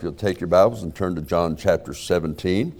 If 0.00 0.04
you'll 0.04 0.12
take 0.14 0.40
your 0.40 0.48
Bibles 0.48 0.82
and 0.82 0.94
turn 0.94 1.14
to 1.16 1.20
John 1.20 1.56
chapter 1.56 1.92
17, 1.92 2.74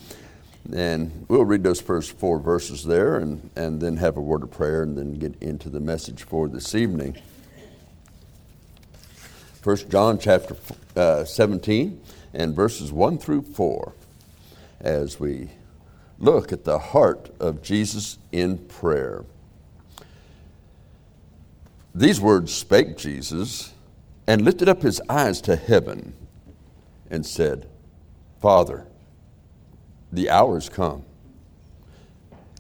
and 0.73 1.27
we'll 1.29 1.45
read 1.45 1.63
those 1.63 1.79
first 1.79 2.13
four 2.13 2.39
verses 2.39 2.83
there 2.83 3.17
and, 3.17 3.51
and 3.57 3.79
then 3.79 3.99
have 3.99 4.17
a 4.17 4.23
word 4.23 4.43
of 4.43 4.51
prayer 4.51 4.83
and 4.83 4.97
then 4.97 5.19
get 5.19 5.35
into 5.43 5.69
the 5.69 5.81
message 5.81 6.23
for 6.23 6.49
this 6.49 6.75
evening. 6.75 7.19
First 9.61 9.91
John 9.91 10.19
chapter 10.19 10.57
uh, 10.97 11.27
17 11.27 12.01
and 12.33 12.57
verses 12.57 12.91
1 12.91 13.19
through 13.19 13.43
4 13.43 13.93
as 14.81 15.21
we 15.21 15.51
look 16.19 16.55
at 16.55 16.65
the 16.65 16.79
heart 16.79 17.31
of 17.39 17.61
Jesus 17.61 18.17
in 18.33 18.57
prayer. 18.57 19.27
These 21.95 22.19
words 22.19 22.55
spake 22.55 22.97
Jesus 22.97 23.75
and 24.27 24.41
lifted 24.41 24.71
up 24.71 24.81
his 24.81 25.03
eyes 25.11 25.43
to 25.43 25.57
heaven 25.57 26.15
and 27.11 27.27
said, 27.27 27.69
Father, 28.41 28.87
the 30.13 30.31
hour 30.31 30.57
is 30.57 30.69
come. 30.69 31.05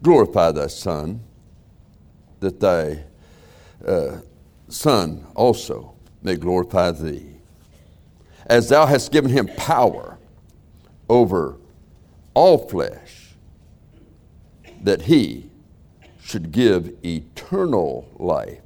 Glorify 0.02 0.52
thy 0.52 0.66
Son, 0.66 1.20
that 2.41 2.60
thy 2.60 3.05
uh, 3.86 4.18
Son 4.68 5.27
also 5.34 5.94
may 6.22 6.36
glorify 6.36 6.91
thee. 6.91 7.27
As 8.46 8.68
thou 8.68 8.86
hast 8.86 9.12
given 9.12 9.30
him 9.30 9.48
power 9.56 10.18
over 11.08 11.56
all 12.34 12.58
flesh, 12.58 13.34
that 14.82 15.02
he 15.02 15.50
should 16.22 16.52
give 16.52 16.94
eternal 17.05 18.08
life 18.19 18.62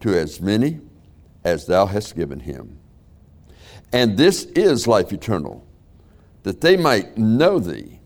to 0.00 0.16
as 0.16 0.40
many 0.40 0.80
as 1.44 1.66
thou 1.66 1.86
hast 1.86 2.16
given 2.16 2.40
him. 2.40 2.78
And 3.92 4.16
this 4.16 4.44
is 4.44 4.86
life 4.86 5.12
eternal, 5.12 5.66
that 6.42 6.60
they 6.60 6.76
might 6.76 7.18
know 7.18 7.58
thee, 7.58 8.00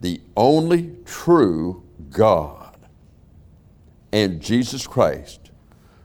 the 0.00 0.20
only 0.36 0.96
true 1.04 1.82
God, 2.10 2.76
and 4.12 4.40
Jesus 4.40 4.86
Christ, 4.86 5.50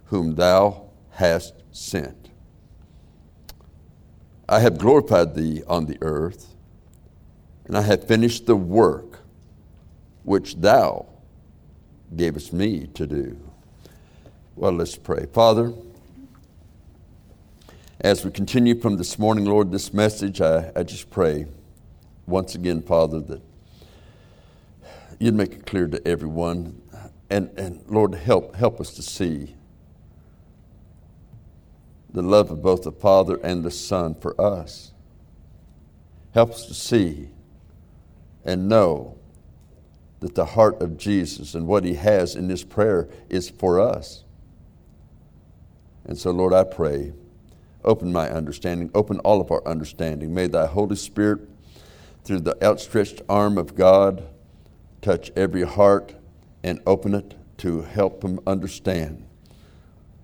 whom 0.06 0.36
thou 0.36 0.90
hast 1.12 1.54
sent. 1.72 2.30
I 4.48 4.60
have 4.60 4.78
glorified 4.78 5.36
thee 5.36 5.64
on 5.68 5.86
the 5.86 5.98
earth, 6.02 6.56
and 7.66 7.78
I 7.78 7.82
have 7.82 8.08
finished 8.08 8.48
the 8.48 8.56
work 8.56 9.20
which 10.24 10.56
thou 10.56 11.06
gavest 12.16 12.52
me 12.52 12.88
to 12.96 13.06
do. 13.06 13.38
Well, 14.56 14.74
let's 14.74 14.98
pray. 14.98 15.28
Father, 15.32 15.72
as 18.02 18.24
we 18.24 18.32
continue 18.32 18.80
from 18.80 18.96
this 18.96 19.20
morning, 19.20 19.44
Lord, 19.44 19.72
this 19.72 19.94
message, 19.94 20.40
I, 20.40 20.72
I 20.74 20.84
just 20.84 21.10
pray 21.10 21.48
once 22.28 22.56
again, 22.56 22.82
Father, 22.82 23.20
that 23.20 23.42
you'd 25.20 25.34
make 25.34 25.52
it 25.52 25.66
clear 25.66 25.86
to 25.88 26.08
everyone. 26.08 26.82
And, 27.30 27.50
and 27.58 27.84
Lord, 27.88 28.16
help, 28.16 28.56
help 28.56 28.80
us 28.80 28.92
to 28.94 29.02
see 29.02 29.56
the 32.12 32.22
love 32.22 32.52
of 32.52 32.62
both 32.62 32.84
the 32.84 32.92
Father 32.94 33.38
and 33.44 33.64
the 33.64 33.72
Son 33.72 34.16
for 34.16 34.40
us. 34.40 34.94
Help 36.34 36.52
us 36.52 36.68
to 36.68 36.74
see 36.74 37.30
and 38.46 38.70
know 38.70 39.18
that 40.22 40.36
the 40.36 40.46
heart 40.46 40.82
of 40.82 40.98
Jesus 40.98 41.54
and 41.54 41.68
what 41.68 41.84
He 41.84 41.96
has 41.96 42.36
in 42.36 42.48
this 42.48 42.64
prayer 42.64 43.10
is 43.30 43.50
for 43.50 43.78
us. 43.80 44.24
And 46.06 46.18
so, 46.18 46.32
Lord, 46.32 46.54
I 46.54 46.64
pray 46.64 47.12
Open 47.84 48.12
my 48.12 48.30
understanding, 48.30 48.92
open 48.94 49.20
all 49.20 49.40
of 49.40 49.52
our 49.52 49.66
understanding. 49.68 50.34
May 50.34 50.48
thy 50.48 50.66
Holy 50.66 50.96
Spirit, 50.96 51.48
through 52.24 52.42
the 52.42 52.62
outstretched 52.64 53.22
arm 53.30 53.58
of 53.58 53.76
God, 53.76 54.24
touch 55.02 55.32
every 55.36 55.64
heart 55.64 56.14
and 56.64 56.82
open 56.86 57.16
it 57.16 57.36
to 57.60 57.82
help 57.82 58.22
them 58.22 58.40
understand 58.46 59.26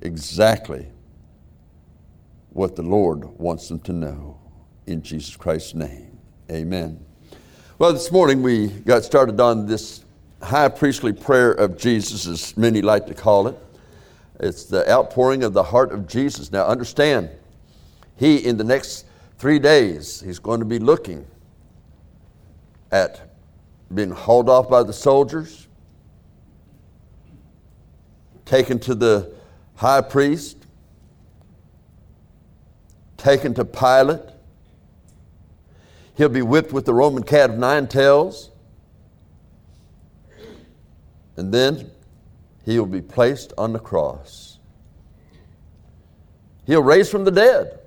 exactly 0.01 0.87
what 2.49 2.75
the 2.75 2.83
Lord 2.83 3.25
wants 3.39 3.69
them 3.69 3.79
to 3.81 3.93
know. 3.93 4.39
In 4.87 5.01
Jesus 5.01 5.35
Christ's 5.35 5.73
name, 5.73 6.17
amen. 6.51 7.03
Well, 7.79 7.91
this 7.91 8.11
morning 8.11 8.43
we 8.43 8.67
got 8.67 9.03
started 9.03 9.39
on 9.39 9.65
this 9.65 10.05
high 10.41 10.69
priestly 10.69 11.11
prayer 11.11 11.51
of 11.51 11.77
Jesus, 11.77 12.27
as 12.27 12.55
many 12.55 12.81
like 12.81 13.07
to 13.07 13.13
call 13.13 13.47
it. 13.47 13.57
It's 14.39 14.65
the 14.65 14.89
outpouring 14.89 15.43
of 15.43 15.53
the 15.53 15.63
heart 15.63 15.91
of 15.91 16.07
Jesus. 16.07 16.51
Now, 16.51 16.65
understand, 16.67 17.29
he, 18.17 18.37
in 18.37 18.57
the 18.57 18.63
next 18.63 19.05
three 19.37 19.59
days, 19.59 20.21
he's 20.21 20.39
going 20.39 20.59
to 20.59 20.65
be 20.65 20.79
looking 20.79 21.25
at 22.91 23.29
being 23.93 24.11
hauled 24.11 24.49
off 24.49 24.69
by 24.69 24.83
the 24.83 24.93
soldiers, 24.93 25.67
taken 28.45 28.79
to 28.79 28.95
the 28.95 29.33
high 29.75 30.01
priest, 30.01 30.57
taken 33.17 33.53
to 33.53 33.65
Pilate. 33.65 34.21
He'll 36.15 36.29
be 36.29 36.41
whipped 36.41 36.71
with 36.71 36.85
the 36.85 36.93
Roman 36.93 37.23
cat 37.23 37.49
of 37.49 37.57
nine 37.57 37.87
tails. 37.87 38.51
And 41.35 41.53
then 41.53 41.91
he 42.63 42.79
will 42.79 42.85
be 42.85 43.01
placed 43.01 43.51
on 43.57 43.73
the 43.73 43.79
cross. 43.79 44.59
He'll 46.65 46.81
raise 46.81 47.09
from 47.09 47.25
the 47.25 47.31
dead 47.31 47.79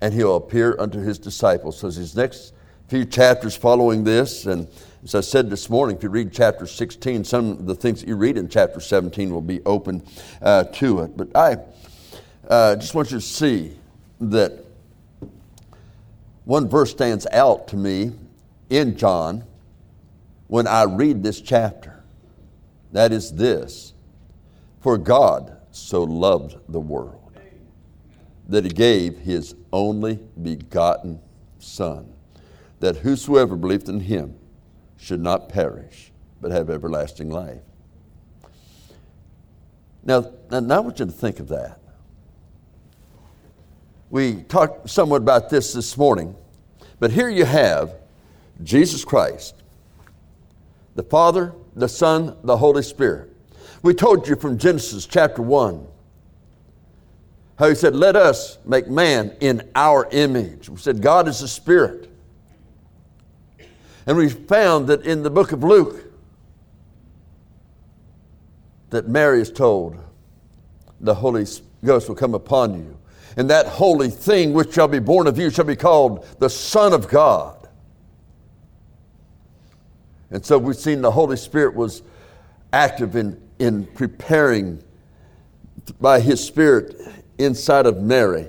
and 0.00 0.14
he'll 0.14 0.36
appear 0.36 0.76
unto 0.78 0.98
his 0.98 1.18
disciples. 1.18 1.78
So 1.78 1.88
his 1.88 2.16
next 2.16 2.54
few 2.88 3.04
chapters 3.04 3.56
following 3.56 4.04
this, 4.04 4.46
and 4.46 4.66
as 5.04 5.14
I 5.14 5.20
said 5.20 5.48
this 5.50 5.70
morning, 5.70 5.96
if 5.96 6.02
you 6.02 6.08
read 6.08 6.32
chapter 6.32 6.66
16, 6.66 7.24
some 7.24 7.50
of 7.52 7.66
the 7.66 7.74
things 7.74 8.00
that 8.00 8.08
you 8.08 8.16
read 8.16 8.36
in 8.36 8.48
chapter 8.48 8.80
17 8.80 9.30
will 9.30 9.40
be 9.40 9.60
open 9.64 10.02
uh, 10.42 10.64
to 10.64 11.00
it. 11.00 11.16
But 11.16 11.34
I 11.36 11.58
uh, 12.48 12.76
just 12.76 12.94
want 12.94 13.10
you 13.10 13.18
to 13.18 13.24
see 13.24 13.76
that 14.20 14.64
one 16.44 16.68
verse 16.68 16.90
stands 16.90 17.26
out 17.32 17.68
to 17.68 17.76
me 17.76 18.12
in 18.70 18.96
John 18.96 19.44
when 20.48 20.66
I 20.66 20.82
read 20.82 21.22
this 21.22 21.40
chapter. 21.40 22.02
That 22.92 23.12
is 23.12 23.32
this 23.32 23.92
For 24.80 24.98
God 24.98 25.56
so 25.70 26.02
loved 26.02 26.56
the 26.68 26.80
world 26.80 27.19
that 28.50 28.64
he 28.64 28.70
gave 28.70 29.16
his 29.18 29.54
only 29.72 30.18
begotten 30.42 31.20
Son, 31.60 32.12
that 32.80 32.96
whosoever 32.96 33.54
believed 33.54 33.88
in 33.88 34.00
him 34.00 34.34
should 34.96 35.20
not 35.20 35.48
perish, 35.48 36.10
but 36.40 36.50
have 36.50 36.68
everlasting 36.68 37.30
life. 37.30 37.60
Now, 40.02 40.32
now 40.50 40.78
I 40.78 40.80
want 40.80 40.98
you 40.98 41.06
to 41.06 41.12
think 41.12 41.38
of 41.38 41.48
that. 41.48 41.78
We 44.10 44.42
talked 44.42 44.90
somewhat 44.90 45.22
about 45.22 45.48
this 45.48 45.72
this 45.72 45.96
morning, 45.96 46.34
but 46.98 47.12
here 47.12 47.28
you 47.28 47.44
have 47.44 47.94
Jesus 48.64 49.04
Christ, 49.04 49.54
the 50.96 51.04
Father, 51.04 51.54
the 51.76 51.88
Son, 51.88 52.36
the 52.42 52.56
Holy 52.56 52.82
Spirit. 52.82 53.30
We 53.82 53.94
told 53.94 54.26
you 54.26 54.34
from 54.34 54.58
Genesis 54.58 55.06
chapter 55.06 55.40
1 55.40 55.86
how 57.60 57.68
he 57.68 57.74
said, 57.74 57.94
Let 57.94 58.16
us 58.16 58.58
make 58.64 58.88
man 58.88 59.36
in 59.40 59.70
our 59.74 60.08
image. 60.12 60.70
We 60.70 60.78
said, 60.78 61.02
God 61.02 61.28
is 61.28 61.42
a 61.42 61.48
spirit. 61.48 62.10
And 64.06 64.16
we 64.16 64.30
found 64.30 64.86
that 64.86 65.02
in 65.02 65.22
the 65.22 65.28
book 65.28 65.52
of 65.52 65.62
Luke, 65.62 66.10
that 68.88 69.08
Mary 69.08 69.42
is 69.42 69.52
told, 69.52 70.02
the 71.00 71.14
Holy 71.14 71.46
Ghost 71.84 72.08
will 72.08 72.16
come 72.16 72.34
upon 72.34 72.74
you. 72.74 72.96
And 73.36 73.50
that 73.50 73.66
holy 73.66 74.08
thing 74.08 74.54
which 74.54 74.72
shall 74.72 74.88
be 74.88 74.98
born 74.98 75.26
of 75.26 75.38
you 75.38 75.50
shall 75.50 75.66
be 75.66 75.76
called 75.76 76.26
the 76.38 76.48
Son 76.48 76.94
of 76.94 77.08
God. 77.08 77.68
And 80.30 80.44
so 80.44 80.56
we've 80.56 80.76
seen 80.76 81.02
the 81.02 81.10
Holy 81.10 81.36
Spirit 81.36 81.74
was 81.74 82.02
active 82.72 83.16
in, 83.16 83.38
in 83.58 83.84
preparing 83.84 84.82
by 86.00 86.20
His 86.20 86.42
Spirit 86.42 86.96
inside 87.44 87.86
of 87.86 88.00
Mary 88.02 88.48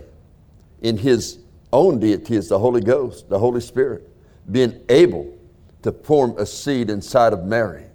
in 0.82 0.98
his 0.98 1.40
own 1.72 2.00
deity 2.00 2.36
is 2.36 2.50
the 2.50 2.60
Holy 2.60 2.82
Ghost, 2.82 3.30
the 3.30 3.40
Holy 3.40 3.62
Spirit, 3.62 4.10
being 4.52 4.82
able 4.90 5.38
to 5.84 5.92
form 5.92 6.36
a 6.38 6.46
seed 6.46 6.90
inside 6.90 7.34
of 7.34 7.46
Mary. 7.46 7.86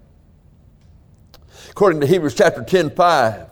According 1.71 2.01
to 2.01 2.07
Hebrews 2.07 2.35
chapter 2.35 2.65
10 2.65 2.91
5, 2.91 3.51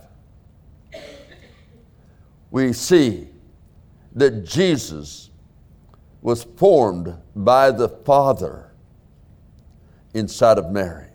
we 2.51 2.73
see 2.73 3.29
that 4.15 4.45
Jesus 4.45 5.31
was 6.23 6.45
formed 6.45 7.15
by 7.35 7.71
the 7.71 7.89
Father 7.89 8.71
inside 10.15 10.59
of 10.59 10.71
Mary. 10.71 11.09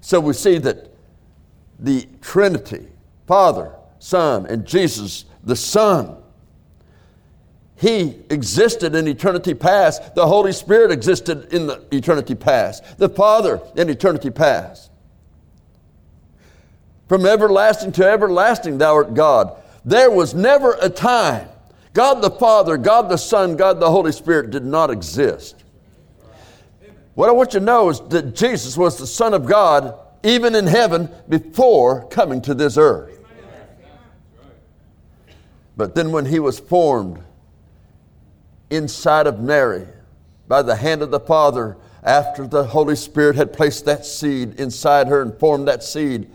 So 0.00 0.20
we 0.20 0.32
see 0.32 0.58
that 0.58 0.94
the 1.78 2.08
Trinity, 2.20 2.88
Father, 3.26 3.72
Son, 4.02 4.46
and 4.46 4.66
Jesus 4.66 5.26
the 5.44 5.54
Son. 5.54 6.16
He 7.76 8.16
existed 8.30 8.96
in 8.96 9.06
eternity 9.06 9.54
past. 9.54 10.16
The 10.16 10.26
Holy 10.26 10.52
Spirit 10.52 10.90
existed 10.90 11.52
in 11.54 11.68
the 11.68 11.84
eternity 11.92 12.34
past. 12.34 12.98
The 12.98 13.08
Father 13.08 13.60
in 13.76 13.88
eternity 13.88 14.30
past. 14.30 14.90
From 17.08 17.24
everlasting 17.26 17.92
to 17.92 18.04
everlasting, 18.04 18.78
thou 18.78 18.94
art 18.94 19.14
God. 19.14 19.56
There 19.84 20.10
was 20.10 20.34
never 20.34 20.76
a 20.80 20.88
time 20.88 21.48
God 21.92 22.22
the 22.22 22.30
Father, 22.30 22.76
God 22.76 23.08
the 23.08 23.18
Son, 23.18 23.54
God 23.54 23.78
the 23.78 23.90
Holy 23.90 24.12
Spirit 24.12 24.50
did 24.50 24.64
not 24.64 24.90
exist. 24.90 25.62
What 27.14 27.28
I 27.28 27.32
want 27.32 27.54
you 27.54 27.60
to 27.60 27.66
know 27.66 27.88
is 27.90 28.00
that 28.08 28.34
Jesus 28.34 28.76
was 28.76 28.98
the 28.98 29.06
Son 29.06 29.32
of 29.32 29.46
God 29.46 29.94
even 30.24 30.56
in 30.56 30.66
heaven 30.66 31.08
before 31.28 32.08
coming 32.08 32.42
to 32.42 32.54
this 32.54 32.76
earth. 32.76 33.21
But 35.76 35.94
then 35.94 36.12
when 36.12 36.26
he 36.26 36.38
was 36.38 36.58
formed 36.58 37.22
inside 38.70 39.26
of 39.26 39.40
Mary 39.40 39.86
by 40.48 40.62
the 40.62 40.76
hand 40.76 41.02
of 41.02 41.10
the 41.10 41.20
Father, 41.20 41.76
after 42.02 42.46
the 42.46 42.64
Holy 42.64 42.96
Spirit 42.96 43.36
had 43.36 43.52
placed 43.52 43.84
that 43.84 44.04
seed 44.04 44.58
inside 44.58 45.08
her 45.08 45.22
and 45.22 45.38
formed 45.38 45.68
that 45.68 45.82
seed 45.82 46.30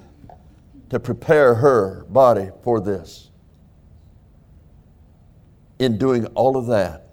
to 0.90 1.00
prepare 1.00 1.56
her 1.56 2.06
body 2.10 2.50
for 2.64 2.80
this. 2.80 3.30
In 5.80 5.98
doing 5.98 6.26
all 6.28 6.58
of 6.58 6.68
that, 6.68 7.10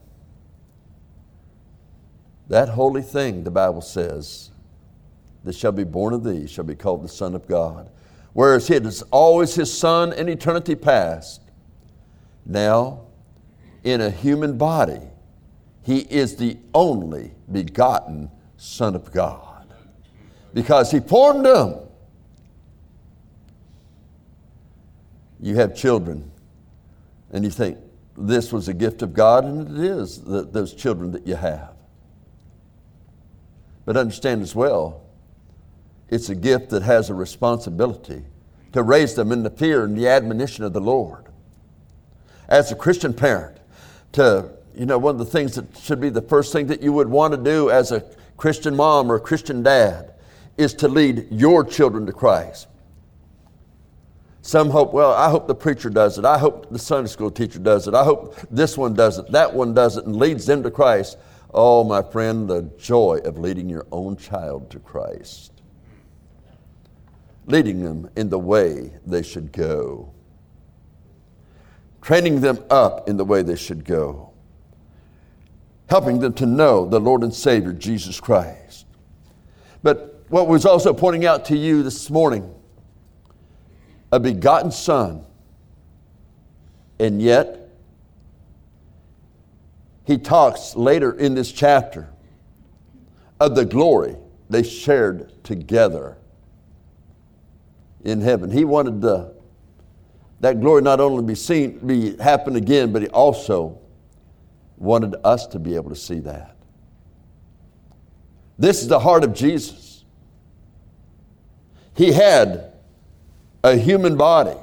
that 2.49 2.69
holy 2.69 3.03
thing, 3.03 3.45
the 3.45 3.51
Bible 3.51 3.81
says, 3.81 4.51
that 5.45 5.55
shall 5.55 5.73
be 5.73 5.85
born 5.85 6.15
of 6.15 6.25
thee 6.25 6.47
shall 6.47 6.65
be 6.65 6.75
called 6.75 7.03
the 7.03 7.09
Son 7.09 7.35
of 7.35 7.47
God. 7.47 7.91
Whereas 8.33 8.69
he 8.69 8.75
is 8.75 9.03
always 9.11 9.55
his 9.55 9.77
Son 9.77 10.13
in 10.13 10.29
eternity 10.29 10.75
past, 10.75 11.43
now 12.47 13.01
in 13.83 14.01
a 14.01 14.11
human 14.11 14.57
body, 14.57 15.01
he 15.83 15.99
is 15.99 16.37
the 16.37 16.57
only 16.73 17.33
begotten 17.51 18.31
Son 18.57 18.95
of 18.95 19.13
God. 19.13 19.67
Because 20.55 20.91
he 20.91 21.01
formed 21.01 21.45
them. 21.45 21.81
You 25.41 25.57
have 25.57 25.77
children, 25.77 26.31
and 27.31 27.45
you 27.45 27.51
think 27.51 27.77
this 28.17 28.53
was 28.53 28.69
a 28.69 28.73
gift 28.73 29.03
of 29.03 29.13
God, 29.13 29.45
and 29.45 29.79
it 29.79 29.85
is 29.85 30.23
those 30.25 30.73
children 30.73 31.11
that 31.13 31.27
you 31.27 31.35
have. 31.35 31.75
But 33.85 33.99
understand 33.99 34.41
as 34.41 34.55
well, 34.55 35.03
it's 36.09 36.31
a 36.31 36.35
gift 36.35 36.71
that 36.71 36.83
has 36.83 37.11
a 37.11 37.15
responsibility 37.15 38.23
to 38.73 38.83
raise 38.83 39.15
them 39.15 39.33
in 39.33 39.43
the 39.43 39.51
fear 39.51 39.85
and 39.85 39.97
the 39.97 40.09
admonition 40.09 40.65
of 40.65 40.73
the 40.73 40.81
Lord. 40.81 41.24
As 42.55 42.71
a 42.71 42.77
Christian 42.77 43.13
parent, 43.13 43.57
to, 44.13 44.49
you 44.77 44.87
know, 44.87 44.97
one 44.97 45.17
of 45.17 45.19
the 45.19 45.25
things 45.25 45.57
that 45.57 45.77
should 45.77 46.01
be 46.01 46.09
the 46.09 46.23
first 46.23 46.53
thing 46.53 46.69
that 46.69 46.81
you 46.81 46.93
would 46.93 47.09
want 47.09 47.35
to 47.35 47.37
do 47.37 47.69
as 47.69 47.91
a 47.91 48.05
Christian 48.37 48.77
mom 48.77 49.11
or 49.11 49.17
a 49.17 49.21
Christian 49.21 49.65
dad 49.65 50.15
is 50.57 50.73
to 50.75 50.87
lead 50.87 51.27
your 51.33 51.65
children 51.65 52.07
to 52.07 52.13
Christ. 52.13 52.69
Some 54.43 54.71
hope, 54.71 54.93
well, 54.93 55.13
I 55.13 55.31
hope 55.31 55.49
the 55.49 55.55
preacher 55.57 55.91
does 55.91 56.17
it. 56.17 56.25
I 56.25 56.39
hope 56.39 56.71
the 56.71 56.79
Sunday 56.79 57.09
school 57.09 57.33
teacher 57.33 57.59
does 57.59 57.89
it. 57.89 57.95
I 57.95 58.05
hope 58.05 58.37
this 58.53 58.79
one 58.79 58.95
does 58.95 59.19
it, 59.19 59.33
that 59.33 59.53
one 59.53 59.75
does 59.75 59.97
it, 59.97 60.07
and 60.07 60.15
leads 60.15 60.47
them 60.47 60.63
to 60.63 60.71
Christ. 60.71 61.19
Oh, 61.53 61.83
my 61.83 62.03
friend, 62.03 62.49
the 62.49 62.71
joy 62.79 63.21
of 63.25 63.37
leading 63.37 63.69
your 63.69 63.87
own 63.91 64.17
child 64.17 64.71
to 64.71 64.79
Christ 64.79 65.51
leading 67.47 67.83
them 67.83 68.09
in 68.17 68.31
the 68.31 68.39
way 68.39 68.91
they 69.07 69.23
should 69.23 69.53
go, 69.53 70.14
training 72.05 72.43
them 72.43 72.63
up 72.69 73.09
in 73.09 73.17
the 73.17 73.25
way 73.25 73.41
they 73.41 73.57
should 73.57 73.83
go, 73.83 74.31
helping 75.89 76.19
them 76.19 76.35
to 76.35 76.45
know 76.45 76.87
the 76.87 77.01
Lord 77.01 77.23
and 77.23 77.33
Savior, 77.33 77.73
Jesus 77.73 78.21
Christ. 78.21 78.85
But 79.83 80.23
what 80.29 80.47
was 80.47 80.67
also 80.67 80.93
pointing 80.93 81.25
out 81.25 81.47
to 81.47 81.57
you 81.57 81.83
this 81.83 82.11
morning 82.11 82.55
a 84.13 84.21
begotten 84.21 84.71
Son, 84.71 85.25
and 87.01 87.23
yet 87.23 87.71
he 90.05 90.19
talks 90.19 90.77
later 90.77 91.11
in 91.11 91.35
this 91.35 91.51
chapter 91.51 92.11
of 93.41 93.57
the 93.57 93.65
glory 93.65 94.15
they 94.51 94.63
shared 94.63 95.43
together 95.43 96.19
in 98.05 98.21
heaven. 98.21 98.51
He 98.51 98.67
wanted 98.67 99.01
the, 99.01 99.34
that 100.45 100.61
glory 100.61 100.83
not 100.83 101.01
only 101.01 101.23
be 101.23 101.35
seen, 101.35 101.79
be 101.79 102.19
happen 102.19 102.55
again, 102.55 102.93
but 102.93 103.01
he 103.01 103.09
also 103.09 103.79
wanted 104.77 105.17
us 105.25 105.47
to 105.47 105.59
be 105.59 105.75
able 105.75 105.89
to 105.89 105.97
see 105.97 106.21
that. 106.21 106.55
This 108.59 108.83
is 108.83 108.89
the 108.89 108.99
heart 108.99 109.25
of 109.25 109.33
Jesus. 109.33 110.05
He 111.97 112.13
had 112.13 112.75
a 113.63 113.75
human 113.75 114.19
body. 114.19 114.59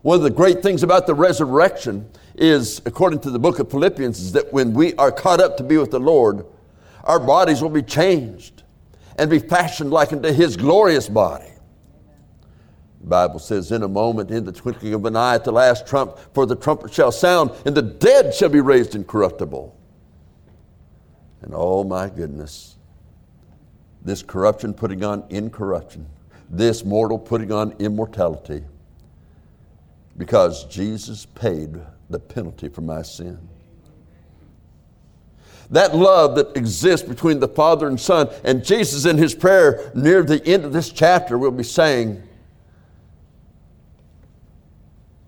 One 0.00 0.16
of 0.16 0.22
the 0.22 0.30
great 0.30 0.62
things 0.62 0.82
about 0.82 1.06
the 1.06 1.12
resurrection 1.12 2.08
is, 2.34 2.80
according 2.86 3.20
to 3.20 3.30
the 3.30 3.38
book 3.38 3.58
of 3.58 3.70
Philippians, 3.70 4.18
is 4.20 4.32
that 4.32 4.54
when 4.54 4.72
we 4.72 4.94
are 4.94 5.12
caught 5.12 5.38
up 5.38 5.58
to 5.58 5.62
be 5.62 5.76
with 5.76 5.90
the 5.90 6.00
Lord, 6.00 6.46
our 7.04 7.20
bodies 7.20 7.60
will 7.60 7.68
be 7.68 7.82
changed 7.82 8.62
and 9.18 9.28
be 9.28 9.38
fashioned 9.38 9.90
like 9.90 10.14
unto 10.14 10.32
his 10.32 10.56
glorious 10.56 11.10
body. 11.10 11.51
The 13.02 13.08
Bible 13.08 13.40
says, 13.40 13.72
In 13.72 13.82
a 13.82 13.88
moment, 13.88 14.30
in 14.30 14.44
the 14.44 14.52
twinkling 14.52 14.94
of 14.94 15.04
an 15.04 15.16
eye, 15.16 15.34
at 15.34 15.44
the 15.44 15.52
last 15.52 15.86
trump, 15.86 16.16
for 16.32 16.46
the 16.46 16.54
trumpet 16.54 16.94
shall 16.94 17.12
sound, 17.12 17.50
and 17.66 17.74
the 17.74 17.82
dead 17.82 18.32
shall 18.32 18.48
be 18.48 18.60
raised 18.60 18.94
incorruptible. 18.94 19.76
And 21.42 21.52
oh 21.54 21.82
my 21.82 22.08
goodness, 22.08 22.76
this 24.04 24.22
corruption 24.22 24.72
putting 24.72 25.02
on 25.02 25.24
incorruption, 25.30 26.06
this 26.48 26.84
mortal 26.84 27.18
putting 27.18 27.50
on 27.50 27.72
immortality, 27.80 28.62
because 30.16 30.64
Jesus 30.66 31.26
paid 31.26 31.80
the 32.08 32.20
penalty 32.20 32.68
for 32.68 32.82
my 32.82 33.02
sin. 33.02 33.48
That 35.70 35.96
love 35.96 36.36
that 36.36 36.56
exists 36.56 37.08
between 37.08 37.40
the 37.40 37.48
Father 37.48 37.88
and 37.88 37.98
Son. 37.98 38.28
And 38.44 38.62
Jesus, 38.62 39.06
in 39.06 39.16
his 39.16 39.34
prayer 39.34 39.90
near 39.94 40.22
the 40.22 40.44
end 40.46 40.66
of 40.66 40.72
this 40.72 40.90
chapter, 40.90 41.38
will 41.38 41.50
be 41.50 41.64
saying, 41.64 42.22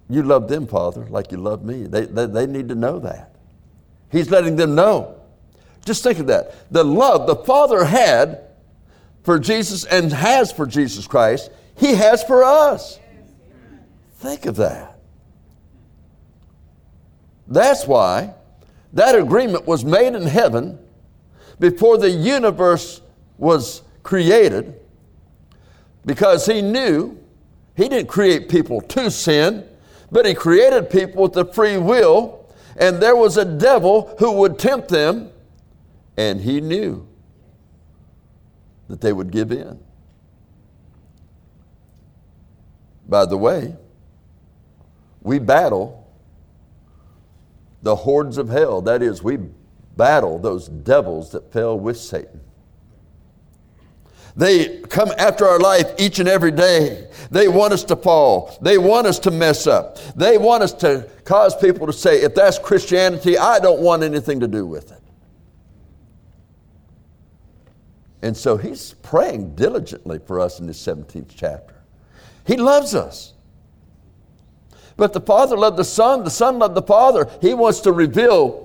You 0.09 0.23
love 0.23 0.49
them, 0.49 0.67
Father, 0.67 1.07
like 1.07 1.33
you 1.33 1.39
love 1.39 1.65
me. 1.65 1.85
They, 1.87 2.05
they, 2.07 2.27
they 2.27 2.47
need 2.47 2.69
to 2.69 2.75
know 2.75 2.99
that. 3.01 3.35
He's 4.11 4.31
letting 4.31 4.57
them 4.57 4.75
know. 4.75 5.21
Just 5.85 6.03
think 6.03 6.19
of 6.19 6.27
that. 6.29 6.71
The 6.71 6.85
love 6.85 7.27
the 7.27 7.37
Father 7.37 7.85
had 7.85 8.41
for 9.23 9.39
Jesus 9.39 9.85
and 9.85 10.13
has 10.13 10.53
for 10.53 10.67
Jesus 10.67 11.07
Christ, 11.07 11.51
He 11.77 11.95
has 11.95 12.23
for 12.23 12.45
us. 12.45 12.99
Think 14.17 14.47
of 14.47 14.57
that. 14.57 14.99
That's 17.47 17.87
why 17.87 18.35
that 18.93 19.15
agreement 19.15 19.67
was 19.67 19.85
made 19.85 20.15
in 20.15 20.23
heaven 20.23 20.79
before 21.59 21.99
the 21.99 22.11
universe 22.11 23.01
was 23.39 23.83
created 24.03 24.75
because 26.07 26.47
he 26.47 26.63
knew 26.63 27.19
he 27.77 27.89
didn't 27.89 28.09
create 28.09 28.49
people 28.49 28.81
to 28.81 29.11
sin, 29.11 29.67
but 30.15 30.25
he 30.25 30.33
created 30.33 30.89
people 30.89 31.25
with 31.25 31.33
the 31.33 31.45
free 31.45 31.77
will, 31.77 32.49
and 32.77 33.03
there 33.03 33.17
was 33.17 33.37
a 33.37 33.45
devil 33.45 34.15
who 34.21 34.31
would 34.31 34.61
tempt 34.61 34.89
them, 34.89 35.29
and 36.17 36.41
he 36.41 36.61
knew 36.61 37.05
that 38.87 39.01
they 39.01 39.13
would 39.13 39.33
give 39.33 39.51
in. 39.51 39.81
By 43.09 43.27
the 43.27 43.37
way, 43.37 43.75
we 45.21 45.41
battle 45.41 46.09
the 47.83 47.97
hordes 47.97 48.39
of 48.39 48.49
hell. 48.49 48.81
That 48.83 49.03
is, 49.03 49.21
we 49.21 49.39
battle 49.97 50.39
those 50.39 50.69
devils 50.69 51.33
that 51.33 51.53
fell 51.53 51.77
with 51.77 51.97
Satan. 51.97 52.41
They 54.37 54.81
come 54.81 55.13
after 55.17 55.47
our 55.47 55.61
life 55.61 55.93
each 55.99 56.19
and 56.19 56.29
every 56.29 56.51
day. 56.51 57.09
They 57.31 57.47
want 57.49 57.73
us 57.73 57.85
to 57.85 57.97
fall. 57.97 58.57
They 58.61 58.79
want 58.79 59.07
us 59.07 59.19
to 59.21 59.31
mess 59.31 59.67
up. 59.67 59.99
They 60.17 60.39
want 60.39 60.63
us 60.63 60.73
to 60.75 61.09
cause 61.25 61.57
people 61.57 61.87
to 61.87 61.93
say, 61.93 62.23
if 62.23 62.35
that's 62.35 62.59
Christianity, 62.59 63.39
I 63.39 63.61
don't 63.61 63.81
want 63.81 64.03
anything 64.03 64.41
to 64.41 64.49
do 64.49 64.67
with 64.67 64.91
it. 64.91 65.01
And 68.23 68.37
so 68.37 68.57
he's 68.57 68.95
praying 69.03 69.55
diligently 69.55 70.19
for 70.19 70.41
us 70.41 70.59
in 70.59 70.67
this 70.67 70.85
17th 70.85 71.33
chapter. 71.37 71.75
He 72.47 72.57
loves 72.57 72.95
us. 72.95 73.35
But 74.97 75.13
the 75.13 75.21
Father 75.21 75.57
loved 75.57 75.77
the 75.77 75.85
Son, 75.85 76.25
the 76.25 76.31
Son 76.31 76.59
loved 76.59 76.75
the 76.75 76.83
Father. 76.83 77.29
He 77.41 77.53
wants 77.55 77.81
to 77.81 77.93
reveal 77.93 78.64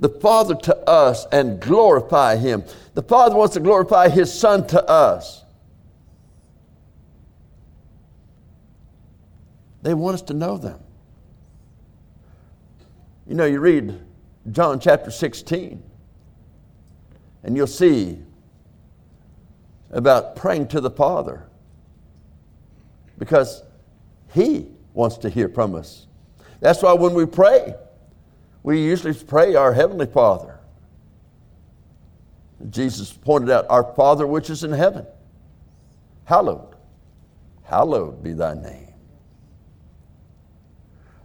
the 0.00 0.08
Father 0.08 0.54
to 0.54 0.76
us 0.88 1.26
and 1.32 1.60
glorify 1.60 2.36
Him. 2.36 2.64
The 2.94 3.02
Father 3.02 3.34
wants 3.34 3.54
to 3.54 3.60
glorify 3.60 4.08
His 4.08 4.32
Son 4.32 4.66
to 4.68 4.84
us. 4.88 5.44
they 9.86 9.94
want 9.94 10.14
us 10.14 10.22
to 10.22 10.34
know 10.34 10.58
them. 10.58 10.80
You 13.24 13.36
know, 13.36 13.44
you 13.44 13.60
read 13.60 14.00
John 14.50 14.80
chapter 14.80 15.12
16, 15.12 15.80
and 17.44 17.56
you'll 17.56 17.68
see 17.68 18.18
about 19.92 20.34
praying 20.34 20.66
to 20.68 20.80
the 20.80 20.90
Father 20.90 21.46
because 23.16 23.62
He 24.34 24.66
wants 24.92 25.18
to 25.18 25.30
hear 25.30 25.48
from 25.48 25.76
us. 25.76 26.08
That's 26.58 26.82
why 26.82 26.92
when 26.94 27.14
we 27.14 27.24
pray, 27.24 27.76
we 28.66 28.82
usually 28.82 29.14
pray 29.14 29.54
our 29.54 29.72
Heavenly 29.72 30.06
Father. 30.06 30.58
Jesus 32.68 33.12
pointed 33.12 33.48
out, 33.48 33.64
Our 33.70 33.94
Father 33.94 34.26
which 34.26 34.50
is 34.50 34.64
in 34.64 34.72
heaven, 34.72 35.06
hallowed, 36.24 36.74
hallowed 37.62 38.24
be 38.24 38.32
thy 38.32 38.54
name. 38.54 38.92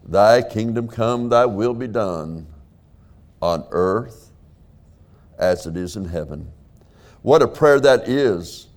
Thy 0.03 0.43
kingdom 0.43 0.88
come, 0.88 1.29
thy 1.29 1.48
will 1.48 1.74
be 1.74 1.88
done 1.88 2.45
on 3.41 3.65
earth 3.71 4.29
as 5.39 5.65
it 5.65 5.75
is 5.75 5.95
in 5.95 6.05
heaven. 6.05 6.51
What 7.24 7.41
a 7.41 7.48
prayer 7.48 7.79
that 7.79 8.07
is 8.07 8.67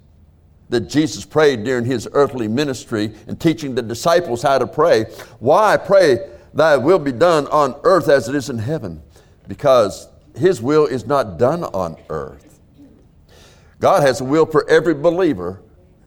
that 0.71 0.89
Jesus 0.89 1.27
prayed 1.27 1.65
during 1.65 1.85
his 1.85 2.09
earthly 2.13 2.49
ministry 2.49 3.13
and 3.27 3.39
teaching 3.39 3.75
the 3.75 3.83
disciples 3.83 4.41
how 4.41 4.57
to 4.57 4.67
pray. 4.67 5.05
Why 5.39 5.77
pray, 5.77 6.31
Thy 6.55 6.77
will 6.77 7.01
be 7.01 7.13
done 7.13 7.47
on 7.49 7.79
earth 7.83 8.09
as 8.09 8.29
it 8.29 8.35
is 8.35 8.49
in 8.49 8.59
heaven? 8.59 9.03
Because 9.49 10.09
his 10.35 10.63
will 10.63 10.87
is 10.87 11.07
not 11.07 11.39
done 11.39 11.65
on 11.65 11.97
earth. 12.09 12.61
God 13.81 14.03
has 14.03 14.21
a 14.21 14.25
will 14.25 14.47
for 14.47 14.69
every 14.71 14.95
believer. 14.95 15.61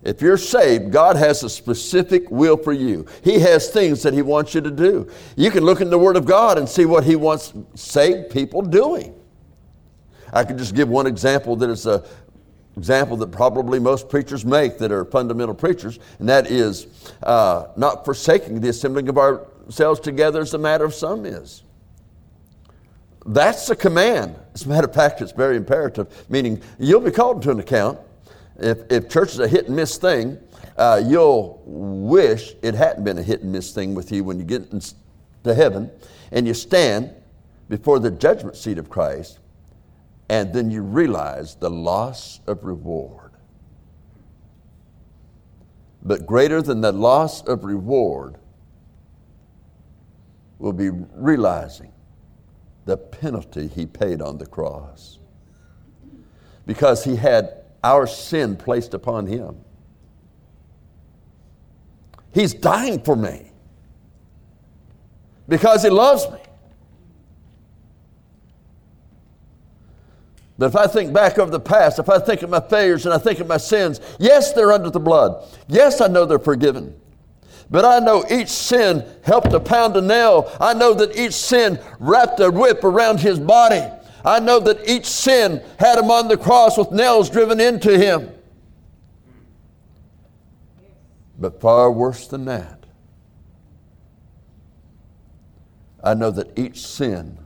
If 0.03 0.21
you're 0.21 0.37
saved, 0.37 0.91
God 0.91 1.17
has 1.17 1.43
a 1.43 1.49
specific 1.49 2.31
will 2.31 2.55
for 2.55 2.71
you. 2.71 3.05
He 3.23 3.39
has 3.39 3.69
things 3.69 4.01
that 4.03 4.13
He 4.13 4.21
wants 4.21 4.53
you 4.53 4.61
to 4.61 4.71
do. 4.71 5.11
You 5.35 5.51
can 5.51 5.65
look 5.65 5.81
in 5.81 5.89
the 5.89 5.97
Word 5.97 6.15
of 6.15 6.25
God 6.25 6.57
and 6.57 6.67
see 6.67 6.85
what 6.85 7.03
He 7.03 7.15
wants 7.15 7.53
saved 7.75 8.31
people 8.31 8.61
doing. 8.61 9.13
I 10.31 10.43
could 10.43 10.57
just 10.57 10.75
give 10.75 10.87
one 10.87 11.07
example 11.07 11.55
that 11.57 11.69
is 11.69 11.85
a 11.85 12.05
example 12.77 13.17
that 13.17 13.31
probably 13.31 13.79
most 13.79 14.07
preachers 14.07 14.45
make 14.45 14.77
that 14.77 14.91
are 14.91 15.03
fundamental 15.03 15.55
preachers, 15.55 15.99
and 16.19 16.29
that 16.29 16.47
is 16.47 16.87
uh, 17.23 17.67
not 17.75 18.05
forsaking 18.05 18.61
the 18.61 18.69
assembling 18.69 19.09
of 19.09 19.17
ourselves 19.67 19.99
together 19.99 20.41
as 20.41 20.51
the 20.51 20.57
matter 20.57 20.85
of 20.85 20.93
some 20.93 21.25
is. 21.25 21.63
That's 23.25 23.69
a 23.69 23.75
command. 23.75 24.35
As 24.53 24.65
a 24.65 24.69
matter 24.69 24.87
of 24.87 24.93
fact, 24.93 25.21
it's 25.21 25.33
very 25.33 25.57
imperative, 25.57 26.25
meaning 26.29 26.61
you'll 26.79 27.01
be 27.01 27.11
called 27.11 27.43
to 27.43 27.51
an 27.51 27.59
account. 27.59 27.99
If, 28.57 28.89
if 28.89 29.09
church 29.09 29.33
is 29.33 29.39
a 29.39 29.47
hit 29.47 29.67
and 29.67 29.75
miss 29.75 29.97
thing, 29.97 30.39
uh, 30.77 31.01
you'll 31.05 31.61
wish 31.65 32.55
it 32.61 32.73
hadn't 32.73 33.03
been 33.03 33.17
a 33.17 33.23
hit 33.23 33.41
and 33.41 33.51
miss 33.51 33.73
thing 33.73 33.93
with 33.93 34.11
you 34.11 34.23
when 34.23 34.39
you 34.39 34.45
get 34.45 34.71
to 35.43 35.53
heaven 35.53 35.91
and 36.31 36.47
you 36.47 36.53
stand 36.53 37.13
before 37.67 37.99
the 37.99 38.09
judgment 38.09 38.55
seat 38.55 38.77
of 38.77 38.89
Christ 38.89 39.39
and 40.29 40.53
then 40.53 40.71
you 40.71 40.81
realize 40.81 41.55
the 41.55 41.69
loss 41.69 42.39
of 42.47 42.63
reward. 42.63 43.31
But 46.03 46.25
greater 46.25 46.61
than 46.61 46.81
the 46.81 46.91
loss 46.91 47.41
of 47.43 47.63
reward 47.65 48.37
will 50.59 50.73
be 50.73 50.89
realizing 50.89 51.91
the 52.85 52.97
penalty 52.97 53.67
he 53.67 53.85
paid 53.85 54.21
on 54.21 54.37
the 54.37 54.45
cross. 54.45 55.19
Because 56.65 57.03
he 57.03 57.15
had 57.15 57.63
our 57.83 58.07
sin 58.07 58.55
placed 58.55 58.93
upon 58.93 59.27
him. 59.27 59.57
He's 62.33 62.53
dying 62.53 63.01
for 63.01 63.15
me 63.15 63.51
because 65.47 65.83
he 65.83 65.89
loves 65.89 66.29
me. 66.29 66.39
But 70.57 70.67
if 70.67 70.75
I 70.75 70.87
think 70.87 71.13
back 71.13 71.37
over 71.37 71.51
the 71.51 71.59
past, 71.59 71.99
if 71.99 72.09
I 72.09 72.19
think 72.19 72.41
of 72.41 72.49
my 72.49 72.59
failures 72.59 73.05
and 73.05 73.13
I 73.13 73.19
think 73.19 73.39
of 73.39 73.47
my 73.47 73.57
sins, 73.57 74.01
yes, 74.19 74.53
they're 74.53 74.71
under 74.71 74.89
the 74.89 74.99
blood. 74.99 75.45
Yes, 75.67 76.01
I 76.01 76.07
know 76.07 76.25
they're 76.25 76.39
forgiven. 76.39 76.99
But 77.69 77.83
I 77.83 77.99
know 77.99 78.25
each 78.29 78.47
sin 78.47 79.05
helped 79.23 79.51
to 79.51 79.59
pound 79.59 79.95
a 79.97 80.01
nail. 80.01 80.51
I 80.59 80.73
know 80.73 80.93
that 80.93 81.17
each 81.17 81.33
sin 81.33 81.79
wrapped 81.99 82.39
a 82.39 82.49
whip 82.49 82.83
around 82.83 83.19
his 83.19 83.39
body. 83.39 83.83
I 84.23 84.39
know 84.39 84.59
that 84.61 84.87
each 84.87 85.05
sin 85.05 85.61
had 85.77 85.99
him 85.99 86.09
on 86.09 86.27
the 86.27 86.37
cross 86.37 86.77
with 86.77 86.91
nails 86.91 87.29
driven 87.29 87.59
into 87.59 87.97
him. 87.97 88.31
But 91.39 91.61
far 91.61 91.91
worse 91.91 92.27
than 92.27 92.45
that, 92.45 92.85
I 96.03 96.13
know 96.13 96.31
that 96.31 96.57
each 96.57 96.85
sin 96.85 97.37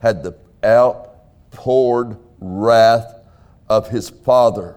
had 0.00 0.22
the 0.22 0.36
outpoured 0.64 2.18
wrath 2.40 3.14
of 3.68 3.88
his 3.88 4.10
Father 4.10 4.76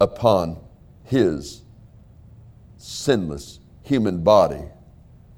upon 0.00 0.58
his 1.08 1.62
sinless 2.76 3.60
human 3.82 4.22
body 4.22 4.62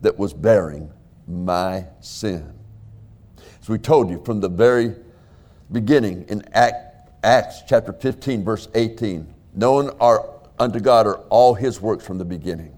that 0.01 0.19
was 0.19 0.33
bearing 0.33 0.93
my 1.29 1.85
sin. 2.01 2.53
As 3.61 3.69
we 3.69 3.79
told 3.79 4.11
you 4.11 4.23
from 4.25 4.41
the 4.41 4.49
very 4.49 4.95
beginning 5.71 6.25
in 6.29 6.43
Acts 6.53 7.63
chapter 7.69 7.93
15, 7.93 8.45
verse 8.45 8.69
18, 8.75 9.33
known 9.55 9.91
are 10.01 10.29
unto 10.59 10.81
God 10.81 11.07
are 11.07 11.19
all 11.29 11.55
his 11.55 11.81
works 11.81 12.05
from 12.05 12.19
the 12.19 12.25
beginning. 12.25 12.75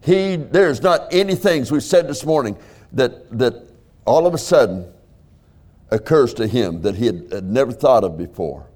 He, 0.00 0.36
there's 0.36 0.82
not 0.82 1.12
any 1.14 1.34
things 1.34 1.72
we 1.72 1.80
said 1.80 2.08
this 2.08 2.26
morning, 2.26 2.58
that, 2.92 3.30
that 3.38 3.54
all 4.04 4.26
of 4.26 4.34
a 4.34 4.38
sudden 4.38 4.92
occurs 5.90 6.34
to 6.34 6.46
him 6.46 6.82
that 6.82 6.96
he 6.96 7.06
had, 7.06 7.28
had 7.32 7.44
never 7.44 7.72
thought 7.72 8.04
of 8.04 8.18
before. 8.18 8.66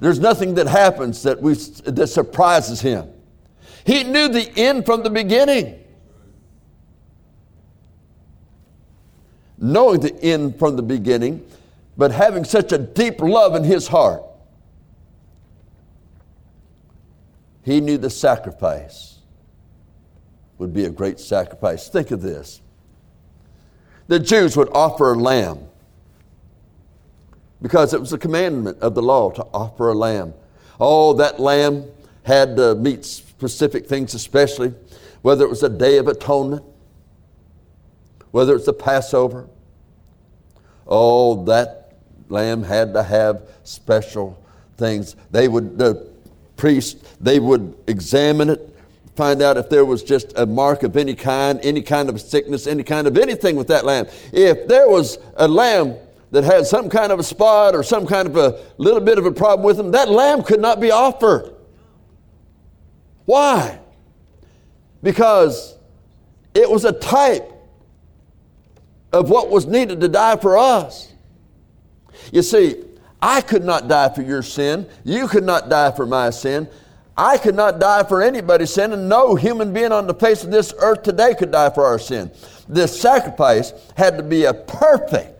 There's 0.00 0.18
nothing 0.18 0.54
that 0.54 0.66
happens 0.66 1.22
that, 1.22 1.40
we, 1.40 1.54
that 1.54 2.08
surprises 2.08 2.80
him. 2.80 3.08
He 3.84 4.02
knew 4.02 4.28
the 4.28 4.50
end 4.58 4.86
from 4.86 5.02
the 5.02 5.10
beginning. 5.10 5.78
Knowing 9.58 10.00
the 10.00 10.14
end 10.22 10.58
from 10.58 10.76
the 10.76 10.82
beginning, 10.82 11.46
but 11.98 12.10
having 12.10 12.44
such 12.44 12.72
a 12.72 12.78
deep 12.78 13.20
love 13.20 13.54
in 13.54 13.62
his 13.62 13.88
heart, 13.88 14.22
he 17.62 17.80
knew 17.80 17.98
the 17.98 18.08
sacrifice 18.08 19.18
would 20.56 20.72
be 20.72 20.86
a 20.86 20.90
great 20.90 21.20
sacrifice. 21.20 21.88
Think 21.88 22.10
of 22.10 22.22
this 22.22 22.62
the 24.08 24.18
Jews 24.18 24.56
would 24.56 24.68
offer 24.72 25.12
a 25.12 25.16
lamb 25.16 25.69
because 27.62 27.92
it 27.94 28.00
was 28.00 28.12
a 28.12 28.18
commandment 28.18 28.78
of 28.80 28.94
the 28.94 29.02
law 29.02 29.30
to 29.30 29.46
offer 29.52 29.90
a 29.90 29.94
lamb. 29.94 30.34
Oh, 30.78 31.12
that 31.14 31.38
lamb 31.38 31.84
had 32.22 32.56
to 32.56 32.74
meet 32.74 33.04
specific 33.04 33.86
things, 33.86 34.14
especially 34.14 34.74
whether 35.22 35.44
it 35.44 35.48
was 35.48 35.62
a 35.62 35.68
day 35.68 35.98
of 35.98 36.08
atonement, 36.08 36.64
whether 38.30 38.54
it's 38.54 38.66
the 38.66 38.72
Passover. 38.72 39.48
Oh, 40.86 41.44
that 41.44 41.98
lamb 42.28 42.62
had 42.62 42.94
to 42.94 43.02
have 43.02 43.42
special 43.64 44.42
things. 44.76 45.16
They 45.30 45.48
would, 45.48 45.78
the 45.78 46.08
priest, 46.56 47.04
they 47.22 47.38
would 47.38 47.74
examine 47.86 48.50
it 48.50 48.70
find 49.20 49.42
out 49.42 49.58
if 49.58 49.68
there 49.68 49.84
was 49.84 50.02
just 50.02 50.32
a 50.36 50.46
mark 50.46 50.82
of 50.82 50.96
any 50.96 51.14
kind, 51.14 51.60
any 51.62 51.82
kind 51.82 52.08
of 52.08 52.18
sickness, 52.18 52.66
any 52.66 52.82
kind 52.82 53.06
of 53.06 53.18
anything 53.18 53.54
with 53.54 53.68
that 53.68 53.84
lamb. 53.84 54.06
If 54.32 54.66
there 54.66 54.88
was 54.88 55.18
a 55.36 55.46
lamb 55.46 55.96
that 56.30 56.44
had 56.44 56.66
some 56.66 56.88
kind 56.88 57.10
of 57.12 57.18
a 57.18 57.22
spot 57.22 57.74
or 57.74 57.82
some 57.82 58.06
kind 58.06 58.28
of 58.28 58.36
a 58.36 58.60
little 58.78 59.00
bit 59.00 59.18
of 59.18 59.26
a 59.26 59.32
problem 59.32 59.64
with 59.66 59.76
them, 59.76 59.90
that 59.92 60.08
lamb 60.08 60.42
could 60.42 60.60
not 60.60 60.80
be 60.80 60.90
offered. 60.90 61.54
Why? 63.24 63.78
Because 65.02 65.76
it 66.54 66.70
was 66.70 66.84
a 66.84 66.92
type 66.92 67.50
of 69.12 69.30
what 69.30 69.50
was 69.50 69.66
needed 69.66 70.00
to 70.00 70.08
die 70.08 70.36
for 70.36 70.56
us. 70.56 71.12
You 72.32 72.42
see, 72.42 72.84
I 73.20 73.40
could 73.40 73.64
not 73.64 73.88
die 73.88 74.08
for 74.14 74.22
your 74.22 74.42
sin. 74.42 74.88
You 75.04 75.26
could 75.26 75.44
not 75.44 75.68
die 75.68 75.90
for 75.92 76.06
my 76.06 76.30
sin. 76.30 76.68
I 77.16 77.38
could 77.38 77.54
not 77.54 77.80
die 77.80 78.04
for 78.04 78.22
anybody's 78.22 78.72
sin, 78.72 78.92
and 78.92 79.08
no 79.08 79.34
human 79.34 79.72
being 79.72 79.92
on 79.92 80.06
the 80.06 80.14
face 80.14 80.42
of 80.42 80.50
this 80.50 80.72
earth 80.78 81.02
today 81.02 81.34
could 81.34 81.50
die 81.50 81.70
for 81.70 81.84
our 81.84 81.98
sin. 81.98 82.30
This 82.68 82.98
sacrifice 82.98 83.72
had 83.96 84.16
to 84.16 84.22
be 84.22 84.44
a 84.44 84.54
perfect 84.54 85.39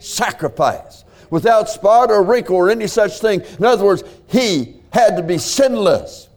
sacrifice 0.00 1.04
without 1.30 1.68
spot 1.68 2.10
or 2.10 2.22
wrinkle 2.22 2.56
or 2.56 2.70
any 2.70 2.86
such 2.86 3.20
thing. 3.20 3.40
In 3.58 3.64
other 3.64 3.84
words, 3.84 4.02
he 4.26 4.80
had 4.92 5.16
to 5.16 5.22
be 5.22 5.38
sinless. 5.38 6.28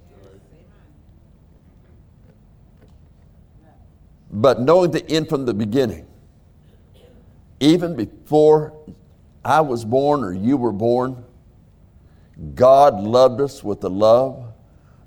But 4.31 4.61
knowing 4.61 4.91
the 4.91 5.07
end 5.09 5.29
from 5.29 5.45
the 5.45 5.53
beginning, 5.53 6.07
even 7.59 7.95
before 7.95 8.73
I 9.45 9.61
was 9.61 9.85
born 9.85 10.23
or 10.23 10.33
you 10.33 10.57
were 10.57 10.71
born, 10.71 11.23
God 12.55 12.99
loved 13.01 13.41
us 13.41 13.63
with 13.63 13.83
a 13.83 13.89
love 13.89 14.53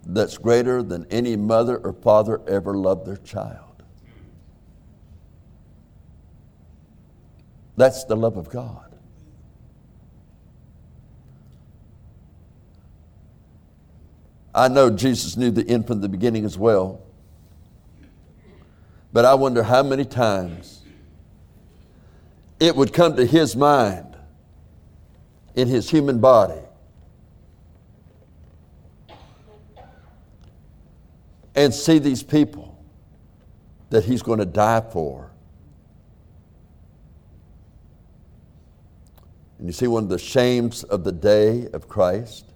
that's 0.07 0.39
greater 0.39 0.83
than 0.83 1.07
any 1.11 1.37
mother 1.37 1.79
or 1.79 1.93
father 1.93 2.41
ever 2.47 2.75
loved 2.75 3.07
their 3.07 3.17
child. 3.17 3.66
That's 7.77 8.05
the 8.05 8.17
love 8.17 8.37
of 8.37 8.49
God. 8.49 8.87
I 14.55 14.69
know 14.69 14.89
Jesus 14.89 15.37
knew 15.37 15.51
the 15.51 15.69
end 15.69 15.87
from 15.87 16.01
the 16.01 16.09
beginning 16.09 16.47
as 16.47 16.57
well. 16.57 17.03
But 19.13 19.27
I 19.27 19.35
wonder 19.35 19.63
how 19.63 19.83
many 19.83 20.05
times 20.05 20.83
it 22.59 22.75
would 22.75 22.93
come 22.93 23.17
to 23.17 23.27
his 23.27 23.55
mind 23.55 24.17
in 25.55 25.69
his 25.69 25.91
human 25.91 26.21
body 26.21 26.61
and 31.55 31.73
see 31.73 31.99
these 31.99 32.23
people 32.23 32.79
that 33.91 34.05
he's 34.05 34.23
going 34.23 34.39
to 34.39 34.47
die 34.47 34.83
for. 34.93 35.31
And 39.59 39.67
you 39.67 39.73
see, 39.73 39.87
one 39.87 40.05
of 40.05 40.09
the 40.09 40.19
shames 40.19 40.85
of 40.85 41.05
the 41.05 41.13
day 41.13 41.69
of 41.73 41.89
Christ 41.89 42.47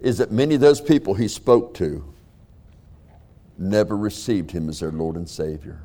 is 0.00 0.18
that 0.18 0.32
many 0.32 0.54
of 0.54 0.60
those 0.60 0.80
people 0.80 1.14
he 1.14 1.28
spoke 1.28 1.74
to 1.74 2.04
never 3.58 3.96
received 3.96 4.50
him 4.50 4.68
as 4.68 4.80
their 4.80 4.90
Lord 4.90 5.16
and 5.16 5.28
Savior. 5.28 5.82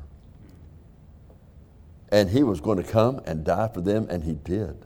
And 2.10 2.30
he 2.30 2.42
was 2.42 2.60
going 2.60 2.82
to 2.82 2.90
come 2.90 3.20
and 3.26 3.44
die 3.44 3.68
for 3.68 3.82
them, 3.82 4.06
and 4.08 4.24
he 4.24 4.34
did. 4.34 4.76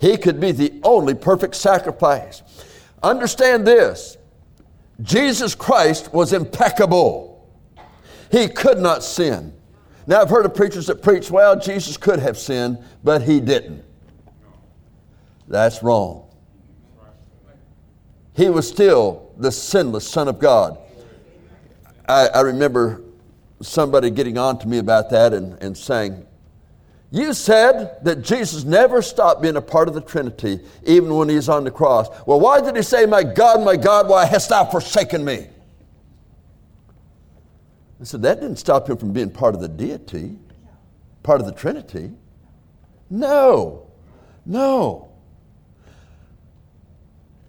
He 0.00 0.16
could 0.16 0.40
be 0.40 0.52
the 0.52 0.80
only 0.82 1.14
perfect 1.14 1.54
sacrifice. 1.54 2.42
Understand 3.02 3.66
this 3.66 4.16
Jesus 5.00 5.54
Christ 5.54 6.12
was 6.12 6.32
impeccable, 6.32 7.46
he 8.30 8.48
could 8.48 8.78
not 8.78 9.04
sin. 9.04 9.52
Now, 10.08 10.22
I've 10.22 10.30
heard 10.30 10.44
of 10.44 10.54
preachers 10.54 10.88
that 10.88 11.02
preach, 11.02 11.30
well, 11.30 11.56
Jesus 11.56 11.96
could 11.96 12.18
have 12.18 12.36
sinned, 12.36 12.78
but 13.04 13.22
he 13.22 13.38
didn't. 13.38 13.84
That's 15.46 15.82
wrong 15.84 16.28
he 18.38 18.48
was 18.48 18.68
still 18.68 19.32
the 19.36 19.50
sinless 19.50 20.06
Son 20.06 20.28
of 20.28 20.38
God. 20.38 20.78
I, 22.08 22.28
I 22.28 22.40
remember 22.42 23.02
somebody 23.60 24.10
getting 24.10 24.38
on 24.38 24.60
to 24.60 24.68
me 24.68 24.78
about 24.78 25.10
that 25.10 25.34
and, 25.34 25.60
and 25.60 25.76
saying, 25.76 26.24
You 27.10 27.34
said 27.34 27.98
that 28.04 28.22
Jesus 28.22 28.62
never 28.62 29.02
stopped 29.02 29.42
being 29.42 29.56
a 29.56 29.60
part 29.60 29.88
of 29.88 29.94
the 29.94 30.00
Trinity, 30.00 30.60
even 30.84 31.12
when 31.16 31.28
he's 31.28 31.48
on 31.48 31.64
the 31.64 31.72
cross. 31.72 32.08
Well, 32.26 32.38
why 32.38 32.60
did 32.60 32.76
he 32.76 32.82
say, 32.82 33.06
My 33.06 33.24
God, 33.24 33.64
my 33.64 33.76
God, 33.76 34.08
why 34.08 34.24
hast 34.24 34.50
thou 34.50 34.64
forsaken 34.64 35.24
me? 35.24 35.48
I 38.00 38.04
said, 38.04 38.22
That 38.22 38.40
didn't 38.40 38.56
stop 38.56 38.88
him 38.88 38.96
from 38.96 39.12
being 39.12 39.30
part 39.30 39.54
of 39.54 39.60
the 39.60 39.68
deity, 39.68 40.38
part 41.22 41.40
of 41.40 41.46
the 41.46 41.52
Trinity. 41.52 42.12
No, 43.10 43.86
no 44.44 45.08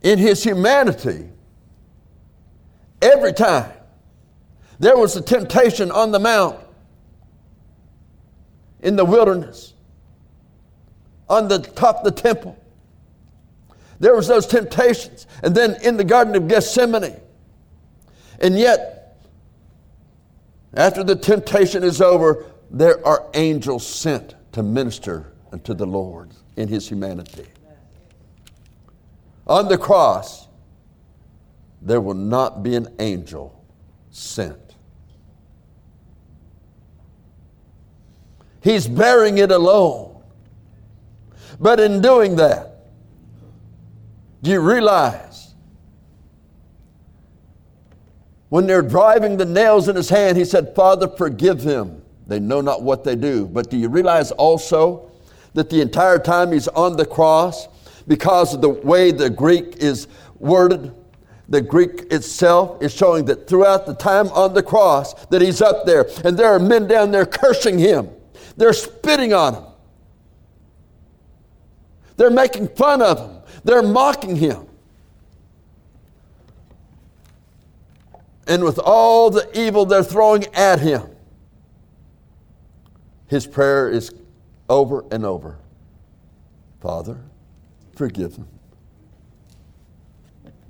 in 0.02 0.18
his 0.18 0.44
humanity, 0.44 1.30
every 3.02 3.34
time 3.34 3.72
there 4.80 4.98
was 4.98 5.16
a 5.16 5.22
temptation 5.22 5.92
on 5.92 6.12
the 6.12 6.20
mount, 6.20 6.60
in 8.82 8.96
the 8.96 9.04
wilderness, 9.04 9.74
on 11.28 11.50
the 11.50 11.60
top 11.60 11.98
of 11.98 12.04
the 12.06 12.12
temple, 12.12 12.58
there 14.00 14.16
was 14.16 14.28
those 14.28 14.48
temptations, 14.48 15.28
and 15.44 15.54
then 15.54 15.76
in 15.84 15.98
the 15.98 16.04
Garden 16.06 16.34
of 16.36 16.48
Gethsemane. 16.48 17.20
And 18.40 18.58
yet, 18.58 18.99
after 20.74 21.04
the 21.04 21.16
temptation 21.16 21.84
is 21.84 22.02
over, 22.02 22.46
there 22.70 23.06
are 23.06 23.30
angels 23.34 23.86
sent 23.86 24.36
to 24.54 24.64
minister 24.64 25.34
unto 25.52 25.74
the 25.74 25.86
Lord 25.86 26.32
in 26.56 26.68
his 26.68 26.88
humanity 26.88 27.46
on 29.50 29.68
the 29.68 29.78
cross, 29.78 30.48
there 31.82 32.00
will 32.00 32.14
not 32.14 32.62
be 32.62 32.76
an 32.76 32.88
angel 33.00 33.66
sent. 34.12 34.76
He's 38.62 38.88
bearing 38.88 39.40
it 39.40 39.52
alone. 39.52 40.22
But 41.60 41.80
in 41.80 42.02
doing 42.02 42.36
that, 42.36 42.86
do 44.44 44.52
you 44.52 44.60
realize 44.60 45.29
when 48.50 48.68
they're 48.68 48.82
driving 48.82 49.38
the 49.38 49.46
nails 49.46 49.88
in 49.88 49.96
his 49.96 50.10
hand, 50.10 50.38
he 50.38 50.46
said, 50.46 50.76
Father, 50.76 51.08
forgive 51.08 51.64
them. 51.64 52.02
They 52.28 52.40
know 52.40 52.62
not 52.62 52.84
what 52.84 53.04
they 53.04 53.16
do. 53.16 53.48
But 53.48 53.70
do 53.70 53.78
you 53.78 53.90
realize 53.90 54.32
also 54.32 55.12
that 55.54 55.70
the 55.70 55.82
entire 55.82 56.20
time 56.20 56.52
he's 56.52 56.68
on 56.68 56.98
the 56.98 57.06
cross, 57.06 57.68
because 58.10 58.56
of 58.56 58.62
the 58.62 58.70
way 58.70 59.12
the 59.12 59.30
Greek 59.30 59.78
is 59.78 60.08
worded. 60.40 60.94
The 61.48 61.62
Greek 61.62 62.12
itself 62.12 62.82
is 62.82 62.94
showing 62.94 63.26
that 63.26 63.48
throughout 63.48 63.86
the 63.86 63.94
time 63.94 64.28
on 64.30 64.54
the 64.54 64.64
cross 64.64 65.14
that 65.28 65.42
he's 65.42 65.62
up 65.62 65.86
there 65.86 66.10
and 66.26 66.38
there 66.38 66.48
are 66.48 66.60
men 66.60 66.88
down 66.88 67.12
there 67.12 67.26
cursing 67.26 67.78
him. 67.80 68.10
They're 68.58 68.74
spitting 68.74 69.34
on 69.34 69.56
him. 69.56 69.64
They're 72.18 72.30
making 72.30 72.70
fun 72.70 73.02
of 73.02 73.20
him. 73.20 73.42
They're 73.64 73.84
mocking 73.84 74.36
him. 74.36 74.68
And 78.50 78.64
with 78.64 78.80
all 78.80 79.30
the 79.30 79.48
evil 79.58 79.86
they're 79.86 80.04
throwing 80.04 80.46
at 80.56 80.82
him, 80.82 81.04
his 83.28 83.48
prayer 83.48 83.88
is 83.90 84.12
over 84.68 85.06
and 85.12 85.26
over 85.26 85.60
Father, 86.82 87.20
Forgive 87.96 88.38
them. 88.38 88.48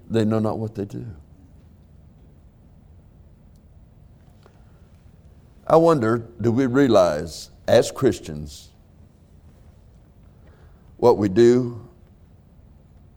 They 0.10 0.26
know 0.26 0.40
not 0.40 0.58
what 0.58 0.74
they 0.74 0.86
do. 0.86 1.06
I 5.68 5.76
wonder 5.76 6.26
do 6.42 6.52
we 6.52 6.66
realize 6.66 7.52
as 7.68 7.92
Christians 7.92 8.70
what 10.98 11.20
we 11.20 11.30
do 11.30 11.88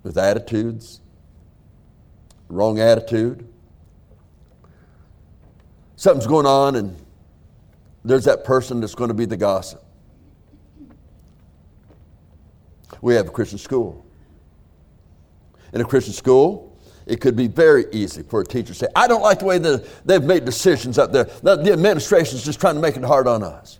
with 0.03 0.19
attitudes, 0.19 1.01
wrong 2.51 2.79
attitude? 2.79 3.49
Something's 6.03 6.27
going 6.27 6.47
on, 6.47 6.75
and 6.75 6.97
there's 8.05 8.25
that 8.25 8.43
person 8.43 8.81
that's 8.81 8.97
going 8.97 9.07
to 9.07 9.15
be 9.15 9.25
the 9.25 9.37
gossip. 9.37 9.85
We 13.01 13.15
have 13.15 13.29
a 13.29 13.31
Christian 13.31 13.57
school. 13.57 14.05
In 15.73 15.81
a 15.81 15.85
Christian 15.85 16.13
school, 16.13 16.77
it 17.07 17.21
could 17.21 17.37
be 17.37 17.47
very 17.47 17.85
easy 17.93 18.25
for 18.25 18.41
a 18.41 18.45
teacher 18.45 18.73
to 18.73 18.75
say, 18.75 18.89
I 18.97 19.07
don't 19.07 19.23
like 19.23 19.39
the 19.39 19.45
way 19.45 19.59
the, 19.59 19.89
they've 20.05 20.25
made 20.25 20.45
decisions 20.45 20.99
up 20.99 21.13
there. 21.13 21.23
The, 21.23 21.55
the 21.55 21.73
administration 21.73 22.37
is 22.37 22.45
just 22.45 22.61
trying 22.61 22.75
to 22.75 22.81
make 22.81 22.97
it 22.97 23.05
hard 23.05 23.29
on 23.29 23.45
us. 23.45 23.79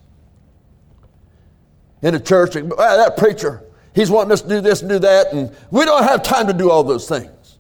In 2.03 2.15
a 2.15 2.21
church, 2.21 2.55
well, 2.55 2.77
that 2.77 3.17
preacher, 3.17 3.65
he's 3.97 4.13
wanting 4.13 4.31
us 4.31 4.43
to 4.43 4.49
do 4.49 4.61
this 4.61 4.83
and 4.83 4.89
do 4.89 5.01
that, 5.01 5.33
and 5.33 5.53
we 5.73 5.85
don't 5.85 6.05
have 6.05 6.23
time 6.23 6.47
to 6.47 6.53
do 6.53 6.71
all 6.71 6.85
those 6.85 7.09
things. 7.09 7.59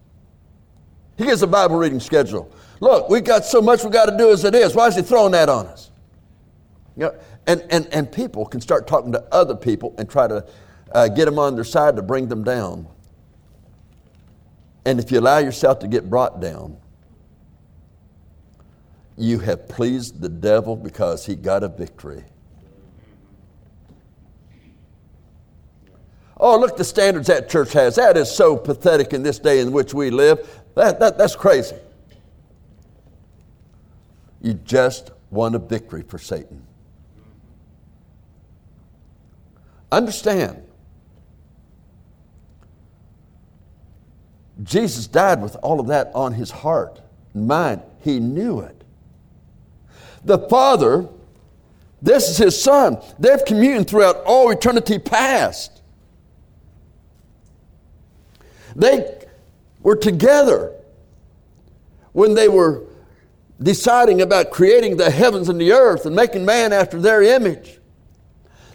He 1.18 1.24
gives 1.24 1.42
a 1.42 1.48
Bible 1.48 1.78
reading 1.78 1.98
schedule. 1.98 2.48
Look, 2.82 3.08
we've 3.08 3.22
got 3.22 3.44
so 3.44 3.62
much 3.62 3.84
we've 3.84 3.92
got 3.92 4.06
to 4.06 4.18
do 4.18 4.32
as 4.32 4.42
it 4.42 4.56
is. 4.56 4.74
Why 4.74 4.88
is 4.88 4.96
he 4.96 5.02
throwing 5.02 5.30
that 5.32 5.48
on 5.48 5.68
us? 5.68 5.92
You 6.96 7.04
know, 7.04 7.14
and, 7.46 7.64
and, 7.70 7.86
and 7.92 8.10
people 8.10 8.44
can 8.44 8.60
start 8.60 8.88
talking 8.88 9.12
to 9.12 9.22
other 9.30 9.54
people 9.54 9.94
and 9.98 10.10
try 10.10 10.26
to 10.26 10.44
uh, 10.90 11.06
get 11.06 11.26
them 11.26 11.38
on 11.38 11.54
their 11.54 11.62
side 11.62 11.94
to 11.94 12.02
bring 12.02 12.26
them 12.26 12.42
down. 12.42 12.88
And 14.84 14.98
if 14.98 15.12
you 15.12 15.20
allow 15.20 15.38
yourself 15.38 15.78
to 15.78 15.86
get 15.86 16.10
brought 16.10 16.40
down, 16.40 16.76
you 19.16 19.38
have 19.38 19.68
pleased 19.68 20.20
the 20.20 20.28
devil 20.28 20.74
because 20.74 21.24
he 21.24 21.36
got 21.36 21.62
a 21.62 21.68
victory. 21.68 22.24
Oh, 26.36 26.58
look, 26.58 26.76
the 26.76 26.82
standards 26.82 27.28
that 27.28 27.48
church 27.48 27.72
has. 27.74 27.94
That 27.94 28.16
is 28.16 28.28
so 28.28 28.56
pathetic 28.56 29.12
in 29.12 29.22
this 29.22 29.38
day 29.38 29.60
in 29.60 29.70
which 29.70 29.94
we 29.94 30.10
live. 30.10 30.60
That, 30.74 30.98
that, 30.98 31.16
that's 31.16 31.36
crazy. 31.36 31.76
You 34.42 34.54
just 34.54 35.12
won 35.30 35.54
a 35.54 35.58
victory 35.58 36.02
for 36.02 36.18
Satan. 36.18 36.66
Understand, 39.92 40.62
Jesus 44.62 45.06
died 45.06 45.40
with 45.40 45.56
all 45.62 45.78
of 45.78 45.86
that 45.86 46.10
on 46.14 46.34
his 46.34 46.50
heart 46.50 47.00
and 47.34 47.46
mind. 47.46 47.82
He 48.00 48.18
knew 48.18 48.60
it. 48.60 48.82
The 50.24 50.38
Father, 50.38 51.08
this 52.00 52.28
is 52.28 52.38
his 52.38 52.60
Son. 52.60 52.98
They've 53.18 53.44
communed 53.44 53.88
throughout 53.88 54.16
all 54.24 54.50
eternity 54.50 54.98
past. 54.98 55.82
They 58.74 59.18
were 59.80 59.96
together 59.96 60.72
when 62.12 62.34
they 62.34 62.48
were 62.48 62.84
deciding 63.62 64.20
about 64.20 64.50
creating 64.50 64.96
the 64.96 65.10
heavens 65.10 65.48
and 65.48 65.60
the 65.60 65.72
earth 65.72 66.06
and 66.06 66.16
making 66.16 66.44
man 66.44 66.72
after 66.72 67.00
their 67.00 67.22
image. 67.22 67.78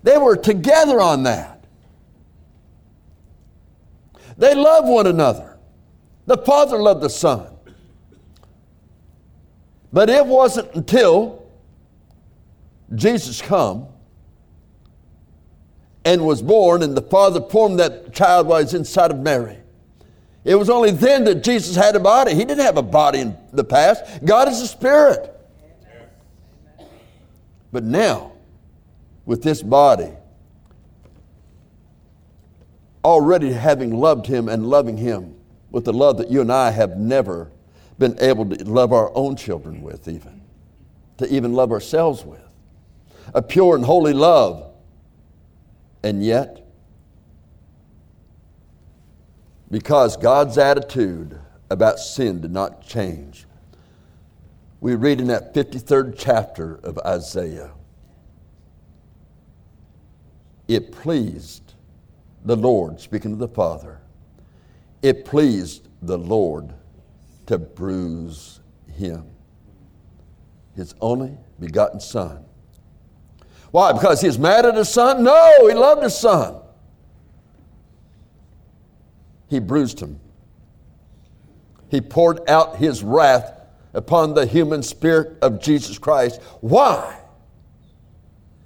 They 0.04 0.18
were 0.18 0.36
together 0.36 1.02
on 1.02 1.24
that. 1.24 1.66
They 4.38 4.54
loved 4.54 4.88
one 4.88 5.08
another. 5.08 5.58
The 6.26 6.38
Father 6.38 6.78
loved 6.78 7.02
the 7.02 7.10
Son. 7.10 7.48
But 9.92 10.10
it 10.10 10.26
wasn't 10.26 10.74
until 10.76 11.50
Jesus 12.94 13.42
come 13.42 13.88
and 16.06 16.26
was 16.26 16.42
born 16.42 16.84
and 16.84 16.96
the 16.96 17.02
Father 17.02 17.42
formed 17.42 17.80
that 17.80 18.14
child 18.14 18.48
while 18.48 18.62
he's 18.62 18.74
inside 18.74 19.12
of 19.12 19.20
Mary. 19.20 19.58
It 20.48 20.56
was 20.56 20.70
only 20.70 20.92
then 20.92 21.26
that 21.26 21.44
Jesus 21.44 21.76
had 21.76 21.98
a 21.98 22.00
body. 22.00 22.34
He 22.34 22.46
didn't 22.46 22.64
have 22.64 22.78
a 22.78 22.82
body 22.82 23.20
in 23.20 23.38
the 23.52 23.66
past. 23.66 24.24
God 24.24 24.48
is 24.48 24.62
a 24.62 24.68
spirit. 24.68 25.38
But 27.70 27.84
now, 27.84 28.32
with 29.26 29.44
this 29.44 29.62
body, 29.62 30.14
already 33.04 33.52
having 33.52 33.94
loved 33.94 34.26
him 34.26 34.48
and 34.48 34.66
loving 34.66 34.96
him 34.96 35.36
with 35.70 35.84
the 35.84 35.92
love 35.92 36.18
that 36.20 36.32
you 36.32 36.40
and 36.40 36.52
I 36.52 36.72
have 36.72 36.96
never 36.96 37.52
been 38.00 38.18
able 38.22 38.46
to 38.46 38.64
love 38.64 38.94
our 38.94 39.12
own 39.16 39.36
children 39.36 39.82
with, 39.82 40.08
even, 40.08 40.44
to 41.18 41.28
even 41.28 41.56
love 41.56 41.74
ourselves 41.74 42.24
with. 42.24 42.40
A 43.34 43.42
pure 43.42 43.76
and 43.76 43.84
holy 43.84 44.14
love. 44.14 44.72
And 46.04 46.24
yet, 46.24 46.67
because 49.70 50.16
God's 50.18 50.58
attitude 50.58 51.40
about 51.70 52.00
sin 52.00 52.42
did 52.42 52.52
not 52.52 52.86
change. 52.86 53.46
We 54.80 54.96
read 54.96 55.20
in 55.20 55.28
that 55.28 55.54
53rd 55.54 56.16
chapter 56.18 56.76
of 56.84 56.98
Isaiah 57.00 57.72
it 60.68 60.92
pleased 60.92 61.76
the 62.44 62.58
Lord, 62.58 63.00
speaking 63.00 63.32
to 63.32 63.38
the 63.38 63.48
Father, 63.48 64.02
it 65.02 65.24
pleased 65.24 65.88
the 66.02 66.18
Lord 66.18 66.74
to 67.46 67.58
bruise 67.58 68.60
him, 68.94 69.24
his 70.76 70.94
only 71.00 71.38
begotten 71.58 72.02
Son. 72.02 72.44
Why? 73.72 73.94
Because 73.94 74.20
he's 74.20 74.38
mad 74.38 74.66
at 74.66 74.76
his 74.76 74.90
son? 74.90 75.24
No, 75.24 75.68
he 75.68 75.74
loved 75.74 76.04
his 76.04 76.18
son 76.18 76.56
he 79.48 79.60
bruised 79.60 80.00
him. 80.00 80.20
He 81.90 82.02
poured 82.02 82.48
out 82.50 82.78
his 82.78 83.04
wrath 83.04 83.54
upon 83.94 84.34
the 84.34 84.46
human 84.46 84.84
spirit 84.84 85.38
of 85.42 85.62
Jesus 85.62 85.98
Christ. 85.98 86.42
Why? 86.62 87.20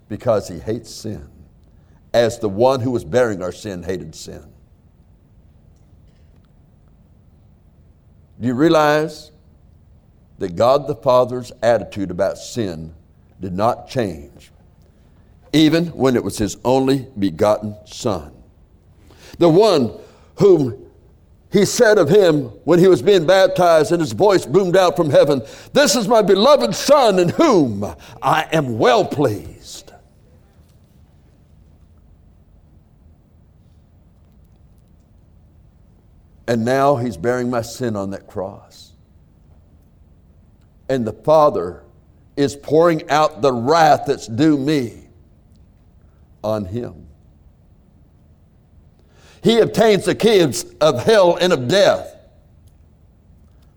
Because 0.10 0.48
he 0.48 0.60
hates 0.60 0.89
sin, 0.89 1.30
as 2.13 2.39
the 2.39 2.50
one 2.50 2.82
who 2.82 2.91
was 2.91 3.06
bearing 3.06 3.41
our 3.41 3.52
sin 3.52 3.84
hated 3.84 4.15
sin. 4.15 4.44
Do 8.39 8.48
you 8.48 8.56
realize 8.56 9.32
that 10.39 10.56
God 10.56 10.88
the 10.88 10.96
Father's 10.96 11.52
attitude 11.62 12.10
about 12.10 12.39
sin 12.39 12.96
did 13.39 13.54
not 13.54 13.88
change, 13.88 14.52
even 15.54 15.88
when 15.88 16.15
it 16.15 16.24
was 16.24 16.39
his 16.39 16.58
only 16.65 17.08
begotten 17.17 17.76
Son? 17.86 18.34
The 19.38 19.48
one 19.48 19.91
whom 20.36 20.91
he 21.52 21.65
said 21.65 21.98
of 21.98 22.08
him 22.08 22.46
when 22.63 22.80
he 22.80 22.88
was 22.88 23.02
being 23.02 23.26
baptized, 23.26 23.91
and 23.91 24.00
his 24.00 24.13
voice 24.13 24.46
boomed 24.46 24.78
out 24.78 24.96
from 24.96 25.10
heaven 25.10 25.41
This 25.74 25.96
is 25.96 26.08
my 26.08 26.22
beloved 26.22 26.74
Son, 26.74 27.20
in 27.20 27.30
whom 27.30 27.84
I 28.22 28.48
am 28.52 28.78
well 28.78 29.06
pleased. 29.06 29.91
And 36.48 36.65
now 36.65 36.98
he's 36.98 37.17
bearing 37.17 37.50
my 37.50 37.62
sin 37.62 37.96
on 37.96 38.10
that 38.12 38.28
cross. 38.28 38.91
And 40.89 41.06
the 41.08 41.13
Father 41.13 41.84
is 42.36 42.56
pouring 42.56 43.10
out 43.10 43.41
the 43.41 43.54
wrath 43.54 44.04
that's 44.08 44.28
due 44.28 44.58
me 44.58 45.08
on 46.44 46.65
him. 46.65 47.08
He 49.44 49.60
obtains 49.60 50.06
the 50.06 50.16
keys 50.16 50.66
of 50.80 51.04
hell 51.04 51.36
and 51.36 51.52
of 51.52 51.68
death 51.68 52.16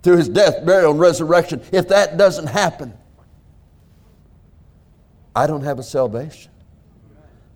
through 0.03 0.19
his 0.19 0.29
death, 0.29 0.65
burial, 0.67 0.91
and 0.91 1.01
resurrection. 1.01 1.63
If 1.73 1.89
that 1.89 2.19
doesn't 2.19 2.49
happen, 2.49 2.93
I 5.35 5.47
don't 5.47 5.63
have 5.63 5.79
a 5.79 5.83
salvation. 5.83 6.53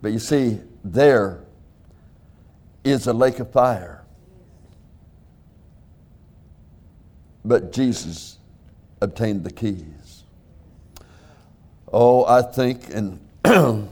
But 0.01 0.11
you 0.11 0.19
see, 0.19 0.59
there 0.83 1.41
is 2.83 3.05
a 3.07 3.13
lake 3.13 3.39
of 3.39 3.51
fire. 3.51 4.03
But 7.45 7.71
Jesus 7.71 8.37
obtained 9.01 9.43
the 9.43 9.51
keys. 9.51 10.23
Oh, 11.91 12.25
I 12.25 12.41
think, 12.41 12.93
and 12.93 13.19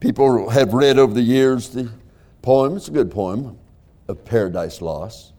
people 0.00 0.48
have 0.48 0.74
read 0.74 0.98
over 0.98 1.12
the 1.12 1.22
years 1.22 1.68
the 1.70 1.90
poem. 2.46 2.76
It's 2.76 2.86
a 2.86 2.92
good 2.92 3.10
poem 3.10 3.58
of 4.06 4.24
Paradise 4.24 4.80
Lost. 4.80 5.32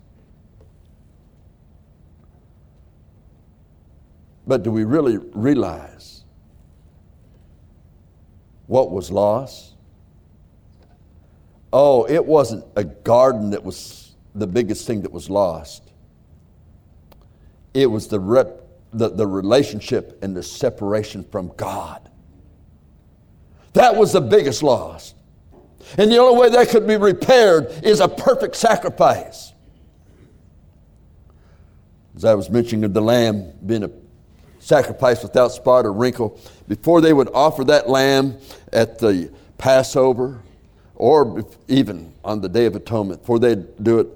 But 4.46 4.64
do 4.64 4.72
we 4.72 4.84
really 4.84 5.18
realize 5.34 6.26
what 8.66 8.92
was 8.92 9.10
lost? 9.10 9.76
Oh, 11.72 12.04
it 12.10 12.26
wasn't 12.26 12.66
a 12.76 12.84
garden 12.84 13.52
that 13.52 13.64
was 13.64 14.16
the 14.36 14.48
biggest 14.48 14.86
thing 14.86 15.02
that 15.04 15.12
was 15.12 15.30
lost. 15.30 15.94
It 17.74 17.86
was 17.86 18.08
the, 18.10 18.20
rep, 18.20 18.64
the, 18.92 19.10
the 19.10 19.26
relationship 19.26 20.20
and 20.22 20.36
the 20.36 20.44
separation 20.44 21.24
from 21.24 21.54
God. 21.56 22.10
That 23.72 23.96
was 23.96 24.12
the 24.12 24.22
biggest 24.22 24.62
loss. 24.62 25.14
And 25.98 26.12
the 26.12 26.18
only 26.18 26.40
way 26.40 26.50
that 26.50 26.70
could 26.70 26.88
be 26.88 26.98
repaired 26.98 27.72
is 27.84 28.00
a 28.00 28.08
perfect 28.08 28.56
sacrifice. 28.56 29.54
As 32.16 32.26
I 32.26 32.34
was 32.34 32.50
mentioning 32.50 32.84
of 32.84 32.94
the 32.94 33.02
lamb 33.02 33.54
being 33.66 33.84
a 33.84 33.92
sacrifice 34.60 35.22
without 35.22 35.52
spot 35.52 35.86
or 35.86 35.94
wrinkle, 35.94 36.40
before 36.68 37.00
they 37.00 37.14
would 37.14 37.30
offer 37.34 37.64
that 37.66 37.88
lamb 37.88 38.38
at 38.74 39.00
the 39.00 39.32
Passover 39.58 40.42
or 40.96 41.46
even 41.68 42.12
on 42.24 42.42
the 42.42 42.50
Day 42.50 42.66
of 42.66 42.76
Atonement, 42.76 43.22
before 43.22 43.40
they'd 43.40 43.84
do 43.84 44.00
it, 44.00 44.08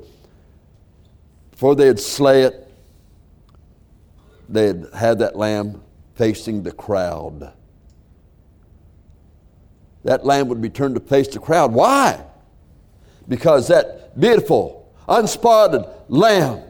before 1.52 1.76
they'd 1.76 2.00
slay 2.00 2.42
it, 2.42 2.68
they'd 4.50 4.84
have 4.96 5.20
that 5.20 5.36
lamb 5.36 5.82
facing 6.16 6.64
the 6.64 6.72
crowd 6.72 7.54
that 10.04 10.26
lamb 10.26 10.48
would 10.48 10.62
be 10.62 10.70
turned 10.70 10.96
to 10.96 11.02
face 11.02 11.28
the 11.28 11.40
crowd. 11.40 11.74
Why? 11.74 12.24
Because 13.28 13.68
that 13.68 14.20
beautiful, 14.20 14.92
unspotted 15.08 15.88
lamb 16.10 16.64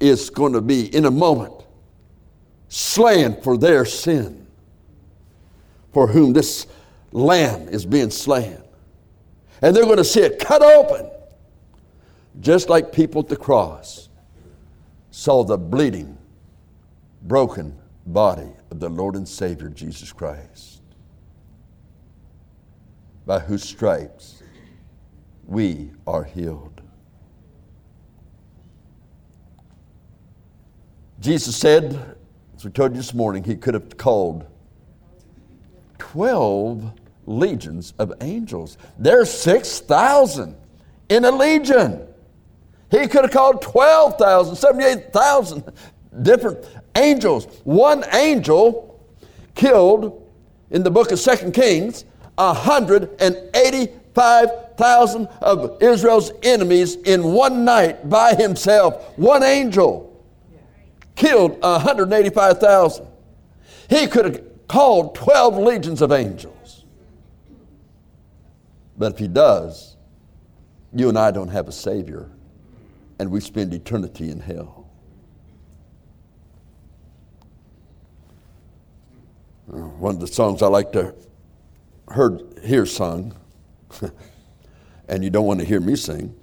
is 0.00 0.30
going 0.30 0.52
to 0.54 0.60
be, 0.60 0.94
in 0.94 1.04
a 1.04 1.10
moment, 1.10 1.54
slain 2.68 3.40
for 3.42 3.56
their 3.56 3.84
sin, 3.84 4.46
for 5.92 6.08
whom 6.08 6.32
this 6.32 6.66
lamb 7.12 7.68
is 7.68 7.86
being 7.86 8.10
slain. 8.10 8.58
And 9.60 9.76
they're 9.76 9.84
going 9.84 9.98
to 9.98 10.04
see 10.04 10.20
it 10.20 10.40
cut 10.40 10.62
open, 10.62 11.08
just 12.40 12.68
like 12.68 12.92
people 12.92 13.22
at 13.22 13.28
the 13.28 13.36
cross 13.36 14.08
saw 15.12 15.44
the 15.44 15.56
bleeding, 15.56 16.18
broken 17.22 17.78
body 18.06 18.48
of 18.72 18.80
the 18.80 18.88
Lord 18.88 19.14
and 19.14 19.28
Savior 19.28 19.68
Jesus 19.68 20.12
Christ 20.12 20.71
by 23.26 23.38
whose 23.38 23.62
stripes 23.62 24.42
we 25.46 25.90
are 26.06 26.24
healed. 26.24 26.80
Jesus 31.20 31.56
said, 31.56 32.16
as 32.56 32.64
we 32.64 32.70
told 32.70 32.92
you 32.92 32.96
this 32.96 33.14
morning, 33.14 33.44
he 33.44 33.54
could 33.54 33.74
have 33.74 33.96
called 33.96 34.44
12 35.98 36.92
legions 37.26 37.94
of 37.98 38.12
angels. 38.20 38.76
There's 38.98 39.30
6,000 39.30 40.56
in 41.08 41.24
a 41.24 41.30
legion. 41.30 42.06
He 42.90 43.06
could 43.06 43.22
have 43.22 43.30
called 43.30 43.62
12,000, 43.62 44.56
78,000 44.56 45.64
different 46.22 46.66
angels. 46.96 47.46
One 47.64 48.04
angel 48.12 49.00
killed 49.54 50.28
in 50.70 50.82
the 50.82 50.90
book 50.90 51.12
of 51.12 51.20
Second 51.20 51.52
Kings 51.52 52.04
185,000 52.48 55.26
of 55.40 55.82
Israel's 55.82 56.32
enemies 56.42 56.96
in 56.96 57.32
one 57.32 57.64
night 57.64 58.08
by 58.08 58.34
himself. 58.34 59.16
One 59.16 59.42
angel 59.42 60.12
killed 61.14 61.60
185,000. 61.60 63.06
He 63.88 64.06
could 64.06 64.24
have 64.24 64.42
called 64.68 65.14
12 65.14 65.58
legions 65.58 66.02
of 66.02 66.12
angels. 66.12 66.84
But 68.96 69.12
if 69.12 69.18
he 69.18 69.28
does, 69.28 69.96
you 70.94 71.08
and 71.08 71.18
I 71.18 71.30
don't 71.30 71.48
have 71.48 71.68
a 71.68 71.72
Savior, 71.72 72.30
and 73.18 73.30
we 73.30 73.40
spend 73.40 73.72
eternity 73.72 74.30
in 74.30 74.40
hell. 74.40 74.90
Uh, 79.72 79.76
one 79.76 80.14
of 80.14 80.20
the 80.20 80.26
songs 80.26 80.62
I 80.62 80.66
like 80.66 80.92
to 80.92 81.14
heard, 82.12 82.60
hear 82.62 82.86
sung, 82.86 83.34
and 85.08 85.24
you 85.24 85.30
don't 85.30 85.46
want 85.46 85.60
to 85.60 85.66
hear 85.66 85.80
me 85.80 85.96
sing, 85.96 86.34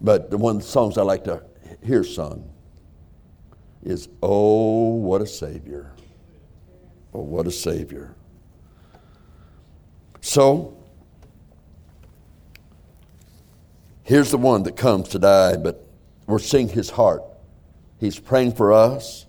but 0.00 0.30
the 0.30 0.38
one 0.38 0.58
the 0.58 0.64
songs 0.64 0.98
I 0.98 1.02
like 1.02 1.24
to 1.24 1.42
hear 1.84 2.04
sung 2.04 2.50
is 3.82 4.08
Oh, 4.22 4.94
what 4.94 5.22
a 5.22 5.26
Savior! 5.26 5.92
Oh, 7.14 7.22
what 7.22 7.46
a 7.46 7.50
Savior. 7.50 8.14
So, 10.20 10.76
here's 14.02 14.30
the 14.30 14.38
one 14.38 14.64
that 14.64 14.76
comes 14.76 15.08
to 15.10 15.18
die, 15.18 15.56
but 15.56 15.86
we're 16.26 16.38
seeing 16.38 16.68
his 16.68 16.90
heart. 16.90 17.22
He's 17.98 18.18
praying 18.18 18.52
for 18.52 18.72
us, 18.72 19.26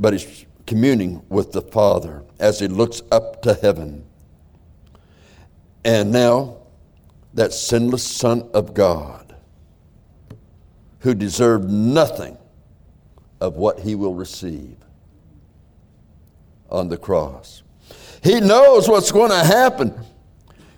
but 0.00 0.12
he's 0.12 0.46
communing 0.66 1.22
with 1.28 1.52
the 1.52 1.62
Father 1.62 2.24
as 2.40 2.58
he 2.58 2.68
looks 2.68 3.02
up 3.12 3.42
to 3.42 3.54
heaven. 3.54 4.04
And 5.84 6.12
now, 6.12 6.58
that 7.34 7.52
sinless 7.52 8.02
Son 8.02 8.48
of 8.54 8.72
God, 8.74 9.34
who 11.00 11.14
deserved 11.14 11.68
nothing 11.68 12.38
of 13.40 13.56
what 13.56 13.80
he 13.80 13.94
will 13.94 14.14
receive 14.14 14.76
on 16.70 16.88
the 16.88 16.96
cross. 16.96 17.62
He 18.22 18.40
knows 18.40 18.88
what's 18.88 19.12
going 19.12 19.30
to 19.30 19.44
happen. 19.44 19.94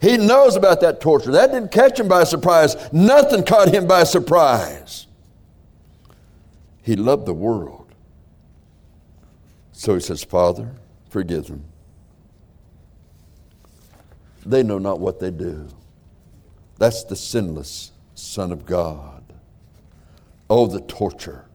He 0.01 0.17
knows 0.17 0.57
about 0.57 0.81
that 0.81 1.01
torture. 1.01 1.31
That 1.31 1.53
didn't 1.53 1.71
catch 1.71 2.01
him 2.01 2.09
by 2.09 2.25
surprise. 2.25 2.77
Nothing 2.93 3.45
caught 3.45 3.73
him 3.73 3.87
by 3.87 4.03
surprise. 4.05 5.07
He 6.83 6.97
loved 6.97 7.27
the 7.27 7.35
world. 7.35 7.87
So 9.73 9.95
he 9.95 10.01
says, 10.01 10.25
Father, 10.25 10.75
forgive 11.09 11.47
them. 11.47 11.65
They 14.47 14.63
know 14.63 14.79
not 14.79 15.01
what 15.01 15.19
they 15.19 15.33
do. 15.33 15.67
That's 16.79 17.03
the 17.03 17.17
sinless 17.17 17.91
Son 18.15 18.53
of 18.53 18.65
God. 18.65 19.25
Oh, 20.49 20.69
the 20.69 20.81
torture 20.83 21.47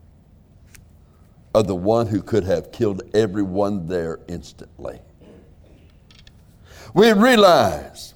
of 1.56 1.68
the 1.68 1.76
one 1.76 2.08
who 2.08 2.22
could 2.22 2.44
have 2.44 2.74
killed 2.74 3.02
everyone 3.14 3.88
there 3.88 4.20
instantly. 4.28 5.00
We 6.94 7.14
realize 7.14 8.14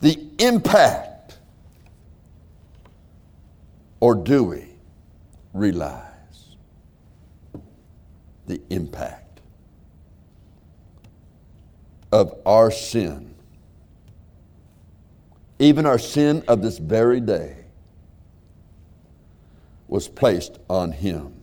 the 0.00 0.20
impact, 0.40 1.38
or 4.00 4.16
do 4.16 4.42
we 4.42 4.66
realize 5.52 6.56
the 8.46 8.60
impact 8.70 9.40
of 12.10 12.34
our 12.44 12.72
sin? 12.72 13.33
Even 15.58 15.86
our 15.86 15.98
sin 15.98 16.42
of 16.48 16.62
this 16.62 16.78
very 16.78 17.20
day 17.20 17.56
was 19.88 20.08
placed 20.08 20.58
on 20.68 20.92
him. 20.92 21.34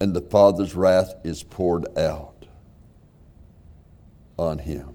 and 0.00 0.14
the 0.14 0.20
Father's 0.20 0.74
wrath 0.74 1.14
is 1.24 1.42
poured 1.42 1.86
out 1.98 2.46
on 4.38 4.58
him. 4.58 4.94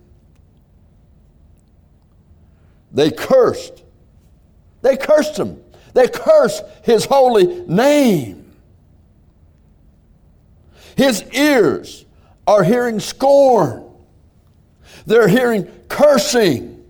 They 2.92 3.10
cursed. 3.10 3.84
They 4.82 4.98
cursed 4.98 5.38
him. 5.38 5.62
They 5.94 6.08
cursed 6.08 6.64
his 6.84 7.06
holy 7.06 7.62
name. 7.68 8.52
His 10.96 11.24
ears 11.32 12.06
are 12.46 12.64
hearing 12.64 13.00
scorn. 13.00 13.91
They're 15.06 15.28
hearing 15.28 15.66
cursing. 15.88 16.84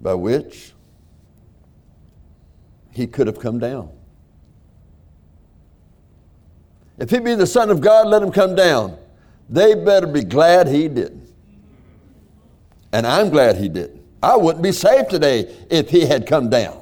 By 0.00 0.14
which 0.14 0.72
he 2.92 3.06
could 3.06 3.26
have 3.26 3.38
come 3.38 3.58
down. 3.58 3.90
If 6.98 7.10
he 7.10 7.20
be 7.20 7.34
the 7.34 7.46
Son 7.46 7.70
of 7.70 7.80
God, 7.80 8.08
let 8.08 8.22
him 8.22 8.32
come 8.32 8.54
down. 8.54 8.96
They 9.48 9.74
better 9.74 10.06
be 10.06 10.22
glad 10.22 10.68
he 10.68 10.88
didn't. 10.88 11.28
And 12.92 13.06
I'm 13.06 13.30
glad 13.30 13.56
he 13.56 13.68
didn't. 13.68 14.02
I 14.22 14.36
wouldn't 14.36 14.62
be 14.62 14.72
saved 14.72 15.10
today 15.10 15.54
if 15.70 15.90
he 15.90 16.06
had 16.06 16.26
come 16.26 16.50
down. 16.50 16.80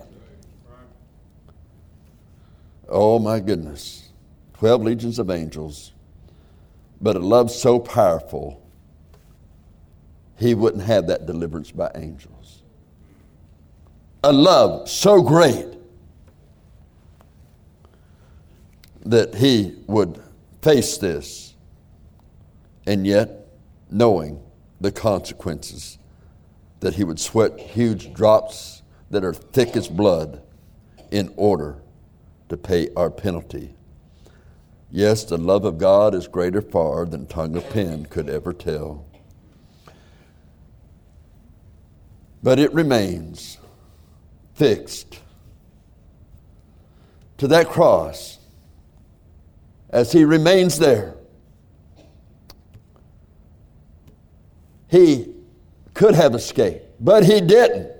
Oh 2.88 3.18
my 3.18 3.40
goodness. 3.40 4.10
12 4.54 4.82
legions 4.82 5.18
of 5.18 5.30
angels, 5.30 5.92
but 7.00 7.16
a 7.16 7.20
love 7.20 7.50
so 7.50 7.78
powerful, 7.78 8.62
he 10.38 10.54
wouldn't 10.54 10.82
have 10.82 11.06
that 11.06 11.26
deliverance 11.26 11.70
by 11.70 11.90
angels. 11.94 12.62
A 14.24 14.32
love 14.32 14.88
so 14.88 15.22
great 15.22 15.66
that 19.04 19.34
he 19.36 19.76
would 19.86 20.20
face 20.62 20.98
this, 20.98 21.54
and 22.86 23.06
yet 23.06 23.46
knowing 23.90 24.42
the 24.80 24.90
consequences, 24.90 25.98
that 26.80 26.94
he 26.94 27.04
would 27.04 27.20
sweat 27.20 27.58
huge 27.58 28.12
drops 28.12 28.82
that 29.10 29.24
are 29.24 29.32
thick 29.32 29.76
as 29.76 29.88
blood 29.88 30.42
in 31.12 31.32
order 31.36 31.80
to 32.48 32.56
pay 32.56 32.88
our 32.96 33.10
penalty. 33.10 33.75
Yes, 34.90 35.24
the 35.24 35.36
love 35.36 35.64
of 35.64 35.78
God 35.78 36.14
is 36.14 36.28
greater 36.28 36.62
far 36.62 37.04
than 37.04 37.26
tongue 37.26 37.56
of 37.56 37.68
pen 37.70 38.06
could 38.06 38.28
ever 38.28 38.52
tell. 38.52 39.04
But 42.42 42.58
it 42.58 42.72
remains 42.72 43.58
fixed 44.54 45.20
to 47.38 47.48
that 47.48 47.68
cross 47.68 48.38
as 49.90 50.12
he 50.12 50.24
remains 50.24 50.78
there. 50.78 51.14
He 54.88 55.34
could 55.94 56.14
have 56.14 56.34
escaped, 56.34 57.04
but 57.04 57.24
he 57.24 57.40
didn't. 57.40 57.90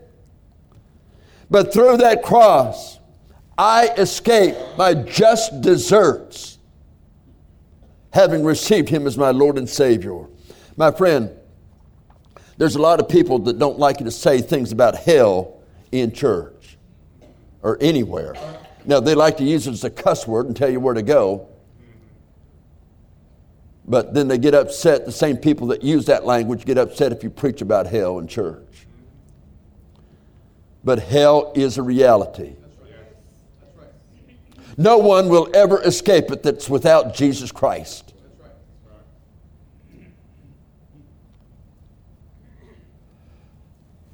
But 1.51 1.73
through 1.73 1.99
that 1.99 2.23
cross, 2.23 2.99
I 3.59 3.89
escaped 3.97 4.59
my 4.77 4.95
just 4.95 5.61
deserts, 5.61 6.56
having 8.17 8.43
received 8.43 8.89
him 8.89 9.07
as 9.07 9.19
my 9.19 9.31
Lord 9.31 9.59
and 9.59 9.69
Savior. 9.69 10.25
My 10.79 10.91
friend, 10.91 11.31
there's 12.57 12.75
a 12.75 12.81
lot 12.81 12.99
of 12.99 13.11
people 13.11 13.39
that 13.41 13.59
don't 13.59 13.79
like 13.79 14.01
you 14.01 14.07
to 14.07 14.11
say 14.11 14.41
things 14.41 14.73
about 14.73 14.97
hell 14.97 15.61
in 15.93 16.13
church 16.13 16.79
or 17.63 17.77
anywhere. 17.79 18.35
Now, 18.87 19.01
they 19.01 19.15
like 19.15 19.37
to 19.37 19.45
use 19.45 19.67
it 19.67 19.73
as 19.73 19.85
a 19.85 19.91
cuss 19.91 20.27
word 20.27 20.47
and 20.47 20.57
tell 20.57 20.71
you 20.71 20.81
where 20.81 20.95
to 20.95 21.03
go. 21.03 21.49
But 23.85 24.15
then 24.15 24.29
they 24.29 24.39
get 24.39 24.55
upset, 24.55 25.05
the 25.05 25.13
same 25.13 25.37
people 25.37 25.67
that 25.69 25.83
use 25.85 26.07
that 26.07 26.25
language 26.25 26.65
get 26.65 26.79
upset 26.79 27.13
if 27.13 27.23
you 27.23 27.29
preach 27.29 27.61
about 27.61 27.87
hell 27.87 28.19
in 28.19 28.27
church. 28.27 28.87
But 30.83 31.01
hell 31.01 31.53
is 31.55 31.77
a 31.77 31.83
reality. 31.83 32.57
No 34.79 34.97
one 34.99 35.29
will 35.29 35.51
ever 35.55 35.83
escape 35.83 36.31
it 36.31 36.43
that's 36.43 36.71
without 36.71 37.15
Jesus 37.15 37.53
Christ. 37.53 38.06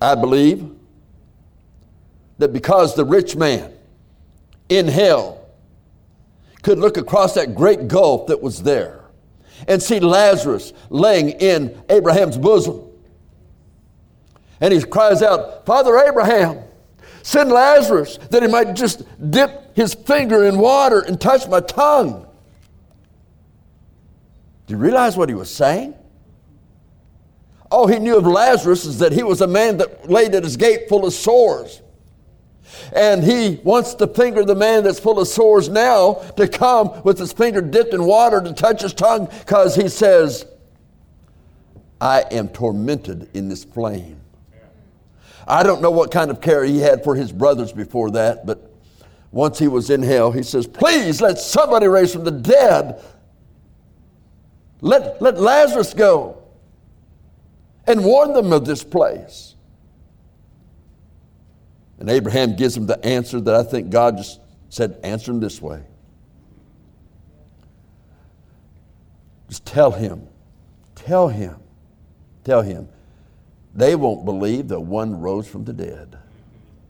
I 0.03 0.17
believe 0.17 0.69
that 2.39 2.53
because 2.53 2.97
the 2.97 3.05
rich 3.05 3.37
man 3.37 3.73
in 4.69 4.89
hell 4.89 5.47
could 6.63 6.79
look 6.79 6.97
across 6.97 7.35
that 7.35 7.55
great 7.55 7.87
gulf 7.87 8.27
that 8.27 8.43
was 8.43 8.65
there 8.65 9.05
and 9.69 9.81
see 9.81 10.01
Lazarus 10.01 10.73
laying 10.91 11.31
in 11.31 11.81
Abraham's 11.89 12.37
bosom. 12.37 12.83
And 14.61 14.75
he 14.75 14.83
cries 14.83 15.23
out, 15.23 15.65
Father 15.67 15.97
Abraham, 15.97 16.65
send 17.23 17.53
Lazarus 17.53 18.19
that 18.31 18.43
he 18.43 18.49
might 18.49 18.75
just 18.75 19.05
dip 19.31 19.77
his 19.77 19.95
finger 19.95 20.45
in 20.45 20.59
water 20.59 21.01
and 21.01 21.21
touch 21.21 21.47
my 21.47 21.61
tongue. 21.61 22.27
Do 24.67 24.75
you 24.75 24.79
realize 24.79 25.17
what 25.17 25.29
he 25.29 25.35
was 25.37 25.55
saying? 25.55 25.95
All 27.73 27.87
he 27.87 27.99
knew 27.99 28.19
of 28.19 28.27
Lazarus 28.27 28.85
is 28.85 28.99
that 28.99 29.13
he 29.13 29.23
was 29.23 29.41
a 29.41 29.47
man 29.47 29.79
that 29.79 30.11
laid 30.11 30.35
at 30.35 30.45
his 30.45 30.59
gate 30.59 30.89
full 30.91 31.07
of 31.07 31.13
sores. 31.15 31.81
And 32.95 33.25
he 33.25 33.61
wants 33.65 33.95
the 33.95 34.07
finger 34.07 34.43
of 34.43 34.47
the 34.47 34.55
man 34.55 34.85
that's 34.85 35.01
full 35.01 35.19
of 35.19 35.27
sores 35.27 35.71
now 35.71 36.15
to 36.37 36.47
come 36.47 37.03
with 37.03 37.19
his 37.19 37.33
finger 37.33 37.63
dipped 37.63 37.95
in 37.95 38.05
water 38.05 38.43
to 38.43 38.53
touch 38.53 38.83
his 38.83 38.93
tongue 38.93 39.27
because 39.41 39.75
he 39.75 39.89
says, 39.89 40.45
I 41.99 42.25
am 42.31 42.49
tormented 42.49 43.31
in 43.35 43.49
this 43.49 43.65
flame. 43.65 44.21
I 45.49 45.63
don't 45.63 45.81
know 45.81 45.91
what 45.91 46.11
kind 46.11 46.31
of 46.31 46.41
care 46.41 46.65
he 46.65 46.79
had 46.79 47.03
for 47.03 47.15
his 47.15 47.33
brothers 47.33 47.73
before 47.73 48.11
that, 48.13 48.45
but 48.45 48.71
once 49.31 49.59
he 49.59 49.67
was 49.67 49.89
in 49.89 50.03
hell, 50.03 50.31
he 50.31 50.43
says, 50.43 50.67
Please 50.67 51.23
let 51.23 51.39
somebody 51.39 51.87
raise 51.87 52.13
from 52.13 52.25
the 52.25 52.31
dead. 52.31 53.03
Let, 54.83 55.23
let 55.23 55.41
Lazarus 55.41 55.95
go 55.95 56.42
and 57.87 58.05
warn 58.05 58.33
them 58.33 58.53
of 58.53 58.65
this 58.65 58.85
place. 58.85 59.57
And 61.99 62.11
Abraham 62.11 62.57
gives 62.57 62.77
him 62.77 62.87
the 62.87 63.05
answer 63.05 63.41
that 63.41 63.55
I 63.55 63.63
think 63.63 63.91
God 63.91 64.17
just 64.17 64.41
said, 64.69 64.99
Answer 65.05 65.33
him 65.33 65.41
this 65.41 65.63
way. 65.63 65.83
Just 69.49 69.67
tell 69.67 69.91
him, 69.91 70.27
tell 70.95 71.29
him, 71.29 71.57
tell 72.45 72.63
him 72.63 72.89
they 73.75 73.95
won't 73.95 74.25
believe 74.25 74.69
that 74.69 74.81
one 74.81 75.21
rose 75.21 75.49
from 75.49 75.65
the 75.65 75.73
dead. 75.73 76.19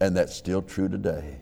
And 0.00 0.16
that's 0.16 0.34
still 0.34 0.62
true 0.62 0.88
today. 0.88 1.36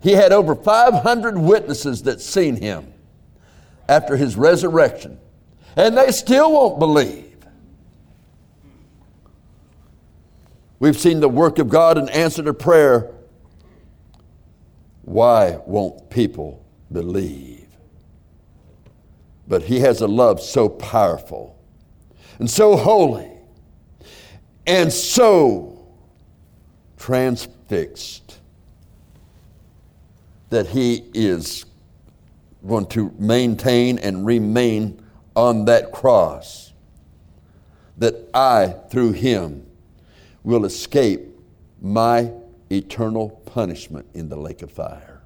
He 0.00 0.12
had 0.12 0.32
over 0.32 0.54
500 0.54 1.38
witnesses 1.38 2.02
that 2.02 2.20
seen 2.20 2.56
him 2.56 2.92
after 3.88 4.16
his 4.16 4.36
resurrection, 4.36 5.18
and 5.76 5.96
they 5.96 6.10
still 6.10 6.52
won't 6.52 6.78
believe. 6.78 7.36
We've 10.78 10.98
seen 10.98 11.20
the 11.20 11.28
work 11.28 11.58
of 11.58 11.68
God 11.68 11.96
and 11.96 12.10
answer 12.10 12.42
to 12.42 12.52
prayer. 12.52 13.12
Why 15.02 15.58
won't 15.66 16.10
people 16.10 16.64
believe? 16.90 17.68
But 19.46 19.62
he 19.62 19.80
has 19.80 20.00
a 20.00 20.08
love 20.08 20.40
so 20.40 20.68
powerful 20.68 21.58
and 22.38 22.50
so 22.50 22.76
holy 22.76 23.30
and 24.66 24.92
so 24.92 25.86
transfixed 26.96 28.40
that 30.50 30.66
he 30.66 31.10
is 31.14 31.64
going 32.66 32.86
to 32.86 33.12
maintain 33.18 33.98
and 33.98 34.24
remain 34.26 35.01
on 35.34 35.64
that 35.66 35.92
cross, 35.92 36.72
that 37.98 38.28
I, 38.34 38.74
through 38.90 39.12
him, 39.12 39.66
will 40.42 40.64
escape 40.64 41.20
my 41.80 42.30
eternal 42.70 43.30
punishment 43.46 44.06
in 44.14 44.28
the 44.28 44.36
lake 44.36 44.62
of 44.62 44.70
fire. 44.70 45.20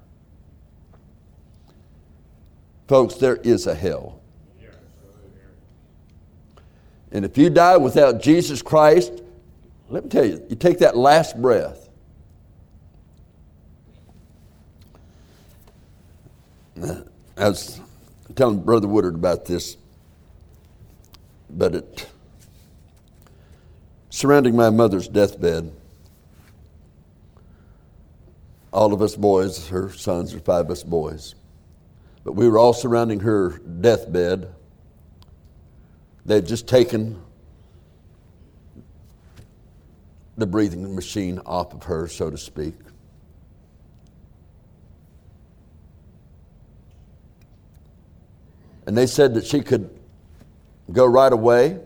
Folks, 2.87 3.15
there 3.15 3.37
is 3.37 3.67
a 3.67 3.75
hell. 3.75 4.21
And 7.11 7.25
if 7.25 7.37
you 7.37 7.49
die 7.49 7.77
without 7.77 8.21
Jesus 8.21 8.61
Christ, 8.61 9.23
let 9.89 10.03
me 10.03 10.09
tell 10.09 10.25
you, 10.25 10.45
you 10.49 10.55
take 10.55 10.79
that 10.79 10.97
last 10.97 11.41
breath. 11.41 11.89
I 17.37 17.49
was 17.49 17.79
telling 18.35 18.59
Brother 18.59 18.87
Woodard 18.87 19.15
about 19.15 19.45
this, 19.45 19.77
but 21.57 21.73
it 21.73 22.07
surrounding 24.09 24.55
my 24.55 24.69
mother's 24.69 25.07
deathbed. 25.07 25.71
All 28.71 28.93
of 28.93 29.01
us 29.01 29.15
boys, 29.15 29.67
her 29.69 29.91
sons, 29.91 30.33
or 30.33 30.39
five 30.39 30.65
of 30.65 30.71
us 30.71 30.83
boys, 30.83 31.35
but 32.23 32.33
we 32.33 32.47
were 32.47 32.59
all 32.59 32.73
surrounding 32.73 33.21
her 33.21 33.57
deathbed 33.57 34.53
They 36.25 36.35
had 36.35 36.45
just 36.45 36.67
taken 36.67 37.21
the 40.37 40.45
breathing 40.45 40.93
machine 40.93 41.39
off 41.45 41.73
of 41.73 41.83
her, 41.83 42.07
so 42.07 42.29
to 42.29 42.37
speak. 42.37 42.75
And 48.85 48.97
they 48.97 49.07
said 49.07 49.33
that 49.35 49.45
she 49.45 49.61
could 49.61 49.96
go 50.91 51.05
right 51.05 51.31
away. 51.31 51.79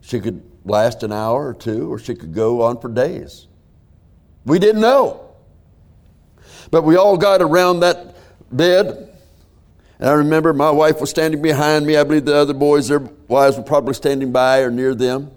She 0.00 0.20
could 0.20 0.42
last 0.64 1.02
an 1.02 1.12
hour 1.12 1.48
or 1.48 1.54
two, 1.54 1.92
or 1.92 1.98
she 1.98 2.14
could 2.14 2.34
go 2.34 2.62
on 2.62 2.80
for 2.80 2.88
days. 2.88 3.46
We 4.44 4.58
didn't 4.58 4.80
know. 4.80 5.30
But 6.70 6.82
we 6.82 6.96
all 6.96 7.16
got 7.16 7.42
around 7.42 7.80
that 7.80 8.16
bed 8.50 9.12
and 10.02 10.10
I 10.10 10.14
remember 10.14 10.52
my 10.52 10.72
wife 10.72 11.00
was 11.00 11.10
standing 11.10 11.40
behind 11.40 11.86
me. 11.86 11.96
I 11.96 12.02
believe 12.02 12.24
the 12.24 12.34
other 12.34 12.54
boys, 12.54 12.88
their 12.88 12.98
wives 13.28 13.56
were 13.56 13.62
probably 13.62 13.94
standing 13.94 14.32
by 14.32 14.62
or 14.62 14.68
near 14.72 14.96
them. 14.96 15.30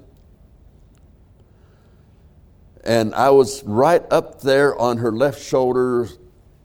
And 2.84 3.14
I 3.14 3.30
was 3.30 3.64
right 3.64 4.02
up 4.10 4.42
there 4.42 4.76
on 4.76 4.98
her 4.98 5.12
left 5.12 5.40
shoulder 5.40 6.10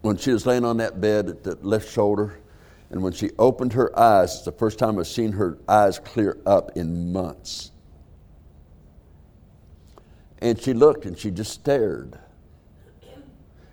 when 0.01 0.17
she 0.17 0.31
was 0.31 0.47
laying 0.47 0.65
on 0.65 0.79
that 0.79 0.99
bed 0.99 1.29
at 1.29 1.45
the 1.45 1.59
left 1.61 1.93
shoulder. 1.93 2.40
And 2.91 3.03
when 3.03 3.13
she 3.13 3.31
opened 3.39 3.73
her 3.75 3.97
eyes, 3.99 4.35
it's 4.35 4.45
the 4.45 4.53
first 4.53 4.79
time 4.79 4.99
I've 4.99 5.07
seen 5.07 5.33
her 5.33 5.59
eyes 5.69 5.99
clear 5.99 6.39
up 6.45 6.77
in 6.77 7.13
months. 7.13 7.71
And 10.39 10.61
she 10.61 10.73
looked 10.73 11.05
and 11.05 11.17
she 11.17 11.31
just 11.31 11.53
stared. 11.53 12.19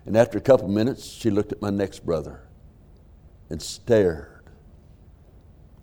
And 0.06 0.16
after 0.16 0.38
a 0.38 0.40
couple 0.40 0.68
minutes, 0.68 1.04
she 1.04 1.30
looked 1.30 1.52
at 1.52 1.60
my 1.60 1.70
next 1.70 2.06
brother 2.06 2.48
and 3.50 3.60
stared. 3.60 4.44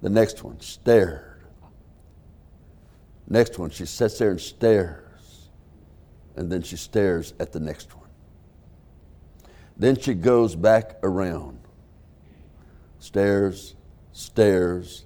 The 0.02 0.10
next 0.10 0.44
one 0.44 0.60
stared. 0.62 1.44
Next 3.28 3.58
one, 3.60 3.70
she 3.70 3.86
sits 3.86 4.20
there 4.20 4.32
and 4.32 4.40
stares. 4.42 5.50
And 6.36 6.52
then 6.52 6.62
she 6.62 6.78
stares 6.78 7.34
at 7.40 7.52
the 7.52 7.60
next 7.60 7.96
one. 7.96 8.10
Then 9.78 10.00
she 10.00 10.14
goes 10.14 10.56
back 10.56 10.98
around. 11.04 11.65
Stares, 13.06 13.76
stares. 14.14 15.06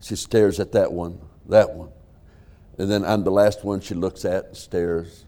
She 0.00 0.16
stares 0.16 0.58
at 0.58 0.72
that 0.72 0.90
one, 0.90 1.20
that 1.50 1.74
one. 1.74 1.90
And 2.78 2.90
then 2.90 3.04
I'm 3.04 3.24
the 3.24 3.30
last 3.30 3.62
one 3.62 3.80
she 3.80 3.94
looks 3.94 4.24
at 4.24 4.46
and 4.46 4.56
stares. 4.56 5.26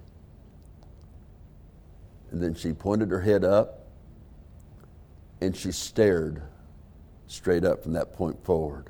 And 2.30 2.42
then 2.42 2.54
she 2.54 2.72
pointed 2.72 3.10
her 3.10 3.20
head 3.20 3.44
up 3.44 3.88
and 5.42 5.54
she 5.54 5.70
stared 5.70 6.40
straight 7.26 7.62
up 7.62 7.82
from 7.82 7.92
that 7.92 8.14
point 8.14 8.42
forward. 8.42 8.88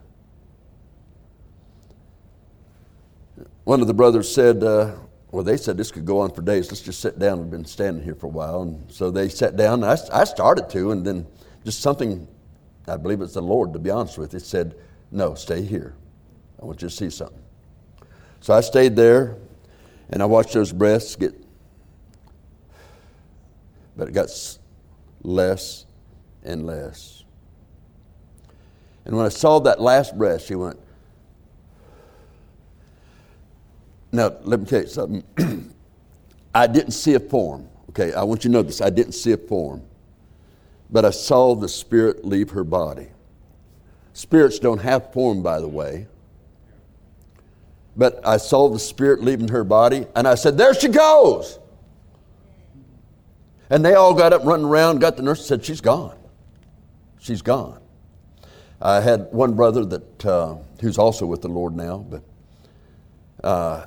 One 3.65 3.81
of 3.81 3.89
the 3.89 3.95
brothers 3.95 4.33
said, 4.33 4.63
uh, 4.63 4.93
well, 5.33 5.43
they 5.43 5.57
said 5.57 5.77
this 5.77 5.91
could 5.91 6.05
go 6.05 6.21
on 6.21 6.31
for 6.31 6.43
days. 6.43 6.71
Let's 6.71 6.83
just 6.83 7.01
sit 7.01 7.19
down. 7.19 7.41
We've 7.41 7.51
been 7.51 7.65
standing 7.65 8.05
here 8.05 8.15
for 8.15 8.27
a 8.27 8.31
while. 8.31 8.63
And 8.63 8.93
so 8.93 9.11
they 9.11 9.29
sat 9.29 9.57
down. 9.57 9.83
I, 9.83 9.97
I 10.13 10.23
started 10.23 10.71
to, 10.71 10.93
and 10.93 11.05
then 11.05 11.27
just 11.65 11.81
something, 11.81 12.29
I 12.89 12.97
believe 12.97 13.21
it's 13.21 13.35
the 13.35 13.43
Lord, 13.43 13.73
to 13.73 13.79
be 13.79 13.91
honest 13.91 14.19
with 14.19 14.33
you, 14.33 14.39
said, 14.39 14.75
no, 15.11 15.35
stay 15.35 15.63
here. 15.63 15.95
I 16.61 16.65
want 16.65 16.83
you 16.83 16.89
to 16.89 16.95
see 16.95 17.11
something. 17.11 17.43
So 18.41 18.55
I 18.55 18.61
stayed 18.61 18.97
there, 18.97 19.37
and 20.11 20.23
I 20.23 20.27
watched 20.27 20.53
those 20.53 20.73
breaths 20.73 21.17
get, 21.17 21.35
but 23.97 24.09
it 24.09 24.13
got 24.13 24.29
less 25.23 25.87
and 26.45 26.67
less 26.67 27.19
and 29.09 29.17
when 29.17 29.25
I 29.25 29.31
saw 29.31 29.59
that 29.61 29.81
last 29.81 30.17
breath, 30.17 30.45
she 30.45 30.55
went, 30.55 30.79
Now, 34.13 34.37
let 34.43 34.61
me 34.61 34.67
tell 34.67 34.83
you 34.83 34.87
something. 34.87 35.25
I 36.55 36.67
didn't 36.67 36.93
see 36.93 37.15
a 37.15 37.21
form. 37.21 37.69
Okay, 37.91 38.13
I 38.13 38.23
want 38.23 38.45
you 38.45 38.51
to 38.51 38.53
know 38.53 38.63
this. 38.63 38.83
I 38.83 38.91
didn't 38.91 39.13
see 39.13 39.33
a 39.33 39.39
form. 39.39 39.83
But 40.91 41.05
I 41.05 41.11
saw 41.11 41.55
the 41.55 41.69
spirit 41.69 42.25
leave 42.25 42.51
her 42.51 42.65
body. 42.65 43.09
Spirits 44.13 44.59
don't 44.59 44.81
have 44.81 45.13
form, 45.13 45.43
by 45.43 45.61
the 45.61 45.69
way. 45.69 46.07
But 47.97 48.27
I 48.27 48.37
saw 48.37 48.69
the 48.69 48.79
spirit 48.79 49.23
leaving 49.23 49.49
her 49.49 49.65
body, 49.65 50.07
and 50.15 50.27
I 50.27 50.35
said, 50.35 50.57
There 50.57 50.73
she 50.73 50.89
goes. 50.89 51.59
And 53.71 53.85
they 53.85 53.95
all 53.95 54.15
got 54.15 54.33
up 54.33 54.45
running 54.45 54.67
around, 54.67 55.01
got 55.01 55.17
the 55.17 55.23
nurse, 55.23 55.41
and 55.41 55.47
said, 55.47 55.65
She's 55.65 55.81
gone. 55.81 56.17
She's 57.21 57.43
gone. 57.43 57.81
I 58.81 59.01
had 59.01 59.33
one 59.33 59.55
brother 59.55 59.85
that 59.85 60.25
uh, 60.25 60.57
who's 60.81 60.99
also 60.99 61.27
with 61.27 61.43
the 61.43 61.49
Lord 61.49 61.75
now, 61.77 61.99
but 61.99 62.23
uh, 63.43 63.87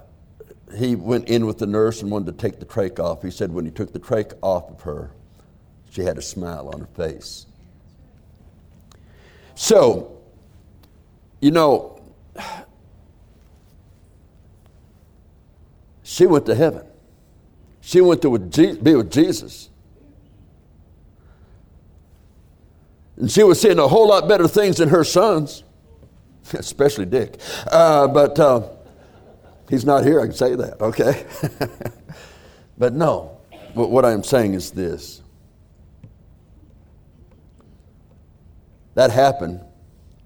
he 0.75 0.95
went 0.95 1.29
in 1.29 1.45
with 1.45 1.57
the 1.57 1.65
nurse 1.65 2.01
and 2.01 2.11
wanted 2.11 2.25
to 2.25 2.33
take 2.33 2.59
the 2.59 2.65
trach 2.65 2.99
off. 2.99 3.21
He 3.21 3.31
said 3.31 3.51
when 3.51 3.65
he 3.65 3.71
took 3.71 3.93
the 3.93 3.99
trach 3.99 4.33
off 4.41 4.69
of 4.69 4.81
her, 4.81 5.11
she 5.91 6.03
had 6.03 6.17
a 6.17 6.21
smile 6.21 6.71
on 6.73 6.79
her 6.79 6.87
face. 6.87 7.45
So, 9.55 10.17
you 11.41 11.51
know, 11.51 12.01
she 16.01 16.25
went 16.25 16.45
to 16.45 16.55
heaven. 16.55 16.85
She 17.81 17.99
went 17.99 18.21
to 18.21 18.39
be 18.39 18.95
with 18.95 19.11
Jesus. 19.11 19.69
And 23.17 23.29
she 23.29 23.43
was 23.43 23.59
seeing 23.59 23.77
a 23.77 23.87
whole 23.87 24.07
lot 24.07 24.29
better 24.29 24.47
things 24.47 24.77
than 24.77 24.87
her 24.89 25.03
sons, 25.03 25.63
especially 26.53 27.05
Dick. 27.05 27.37
Uh, 27.69 28.07
but 28.07 28.39
uh, 28.39 28.69
he's 29.69 29.83
not 29.83 30.05
here, 30.05 30.21
I 30.21 30.27
can 30.27 30.35
say 30.35 30.55
that, 30.55 30.79
okay? 30.79 31.25
but 32.77 32.93
no, 32.93 33.37
what 33.73 34.05
I'm 34.05 34.23
saying 34.23 34.53
is 34.53 34.71
this 34.71 35.20
that 39.01 39.09
happened 39.09 39.59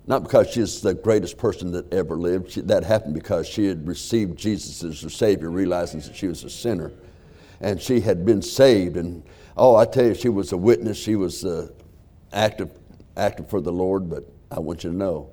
not 0.05 0.23
because 0.23 0.51
she's 0.51 0.81
the 0.81 0.93
greatest 0.93 1.37
person 1.37 1.71
that 1.71 1.91
ever 1.93 2.17
lived. 2.17 2.51
She, 2.51 2.61
that 2.61 2.83
happened 2.83 3.13
because 3.13 3.47
she 3.47 3.65
had 3.67 3.87
received 3.87 4.37
Jesus 4.37 4.83
as 4.83 5.01
her 5.01 5.09
Savior, 5.09 5.49
realizing 5.49 6.01
that 6.01 6.13
she 6.13 6.27
was 6.27 6.43
a 6.43 6.49
sinner. 6.49 6.91
And 7.61 7.81
she 7.81 8.01
had 8.01 8.25
been 8.25 8.41
saved. 8.41 8.97
And 8.97 9.23
oh, 9.55 9.77
I 9.77 9.85
tell 9.85 10.05
you, 10.07 10.13
she 10.13 10.27
was 10.27 10.51
a 10.51 10.57
witness. 10.57 10.97
She 10.97 11.15
was 11.15 11.45
uh, 11.45 11.69
active, 12.33 12.69
active 13.15 13.49
for 13.49 13.61
the 13.61 13.71
Lord. 13.71 14.09
But 14.09 14.25
I 14.51 14.59
want 14.59 14.83
you 14.83 14.91
to 14.91 14.95
know 14.95 15.31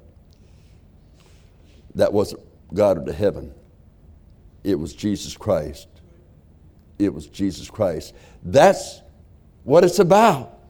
that 1.96 2.12
wasn't 2.12 2.42
God 2.72 2.96
of 2.96 3.04
the 3.04 3.12
heaven, 3.12 3.52
it 4.62 4.76
was 4.76 4.94
Jesus 4.94 5.36
Christ. 5.36 5.88
It 7.00 7.12
was 7.12 7.26
Jesus 7.26 7.68
Christ. 7.68 8.14
That's 8.44 9.02
what 9.64 9.82
it's 9.82 9.98
about 9.98 10.61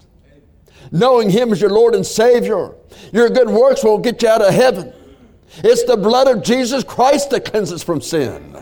knowing 0.91 1.30
Him 1.30 1.53
as 1.53 1.61
your 1.61 1.70
Lord 1.70 1.95
and 1.95 2.05
Savior. 2.05 2.74
Your 3.12 3.28
good 3.28 3.49
works 3.49 3.85
won't 3.85 4.03
get 4.03 4.22
you 4.22 4.28
out 4.28 4.43
of 4.43 4.53
heaven. 4.53 4.93
It's 5.59 5.85
the 5.85 5.97
blood 5.97 6.28
of 6.28 6.43
Jesus 6.43 6.83
Christ 6.83 7.30
that 7.30 7.45
cleanses 7.45 7.83
from 7.83 8.01
sin. 8.01 8.57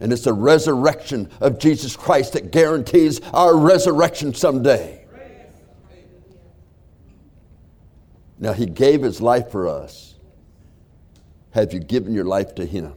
And 0.00 0.12
it's 0.12 0.24
the 0.24 0.32
resurrection 0.32 1.30
of 1.40 1.58
Jesus 1.60 1.94
Christ 1.94 2.32
that 2.32 2.50
guarantees 2.50 3.20
our 3.32 3.56
resurrection 3.56 4.34
someday. 4.34 5.04
Now, 8.38 8.52
He 8.52 8.66
gave 8.66 9.02
His 9.02 9.20
life 9.20 9.50
for 9.52 9.68
us. 9.68 10.16
Have 11.52 11.72
you 11.72 11.78
given 11.78 12.12
your 12.12 12.24
life 12.24 12.56
to 12.56 12.66
Him? 12.66 12.94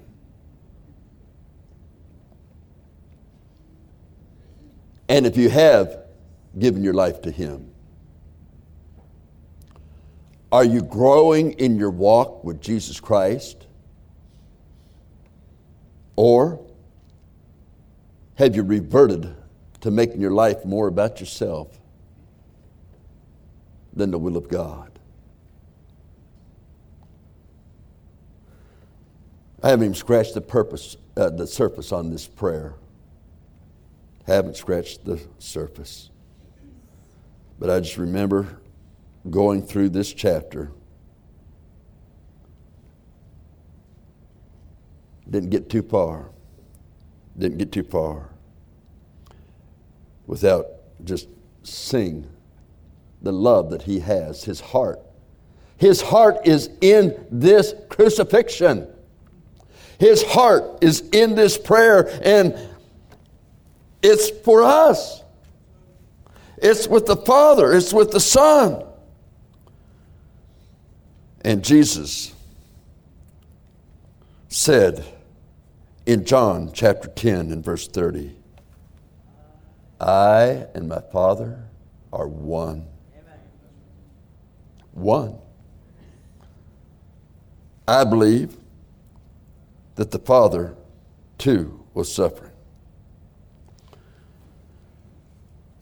And 5.07 5.27
if 5.27 5.37
you 5.37 5.49
have, 5.49 6.04
given 6.57 6.83
your 6.83 6.93
life 6.93 7.21
to 7.23 7.31
Him? 7.31 7.71
Are 10.51 10.63
you 10.63 10.81
growing 10.81 11.51
in 11.53 11.77
your 11.77 11.89
walk 11.89 12.43
with 12.43 12.61
Jesus 12.61 12.99
Christ? 12.99 13.67
Or 16.15 16.65
have 18.35 18.55
you 18.55 18.63
reverted 18.63 19.35
to 19.81 19.91
making 19.91 20.21
your 20.21 20.31
life 20.31 20.63
more 20.65 20.87
about 20.87 21.19
yourself 21.19 21.79
than 23.93 24.11
the 24.11 24.17
will 24.17 24.37
of 24.37 24.47
God? 24.47 24.91
I 29.61 29.69
haven't 29.69 29.85
even 29.85 29.95
scratched 29.95 30.35
the 30.35 30.41
purpose, 30.41 30.95
uh, 31.17 31.31
the 31.31 31.47
surface 31.47 31.91
on 31.91 32.11
this 32.11 32.27
prayer. 32.27 32.75
Haven't 34.27 34.57
scratched 34.57 35.03
the 35.05 35.19
surface. 35.39 36.11
But 37.59 37.69
I 37.69 37.79
just 37.79 37.97
remember 37.97 38.59
going 39.29 39.61
through 39.61 39.89
this 39.89 40.13
chapter. 40.13 40.71
Didn't 45.29 45.49
get 45.49 45.69
too 45.69 45.81
far. 45.81 46.29
Didn't 47.37 47.57
get 47.57 47.71
too 47.71 47.83
far 47.83 48.29
without 50.27 50.65
just 51.03 51.27
seeing 51.63 52.27
the 53.21 53.31
love 53.31 53.69
that 53.71 53.83
he 53.83 53.99
has, 53.99 54.43
his 54.43 54.59
heart. 54.59 54.99
His 55.77 56.01
heart 56.01 56.37
is 56.45 56.69
in 56.81 57.25
this 57.31 57.73
crucifixion. 57.89 58.87
His 59.99 60.23
heart 60.23 60.79
is 60.81 61.01
in 61.11 61.35
this 61.35 61.57
prayer, 61.57 62.09
and 62.23 62.57
it's 64.01 64.29
for 64.29 64.63
us. 64.63 65.23
It's 66.67 66.87
with 66.87 67.05
the 67.05 67.15
Father, 67.15 67.73
it's 67.73 67.93
with 67.93 68.09
the 68.09 68.19
Son. 68.19 68.83
And 71.41 71.63
Jesus 71.63 72.33
said 74.47 75.05
in 76.07 76.25
John 76.25 76.71
chapter 76.73 77.07
10 77.07 77.51
and 77.51 77.63
verse 77.63 77.87
30, 77.87 78.35
I 80.01 80.65
and 80.73 80.89
my 80.89 81.01
Father 81.11 81.65
are 82.11 82.27
one. 82.27 82.87
One. 84.93 85.37
I 87.87 88.05
believe 88.05 88.57
that 89.97 90.09
the 90.09 90.17
Father 90.17 90.75
too 91.37 91.85
was 91.93 92.11
suffering. 92.11 92.54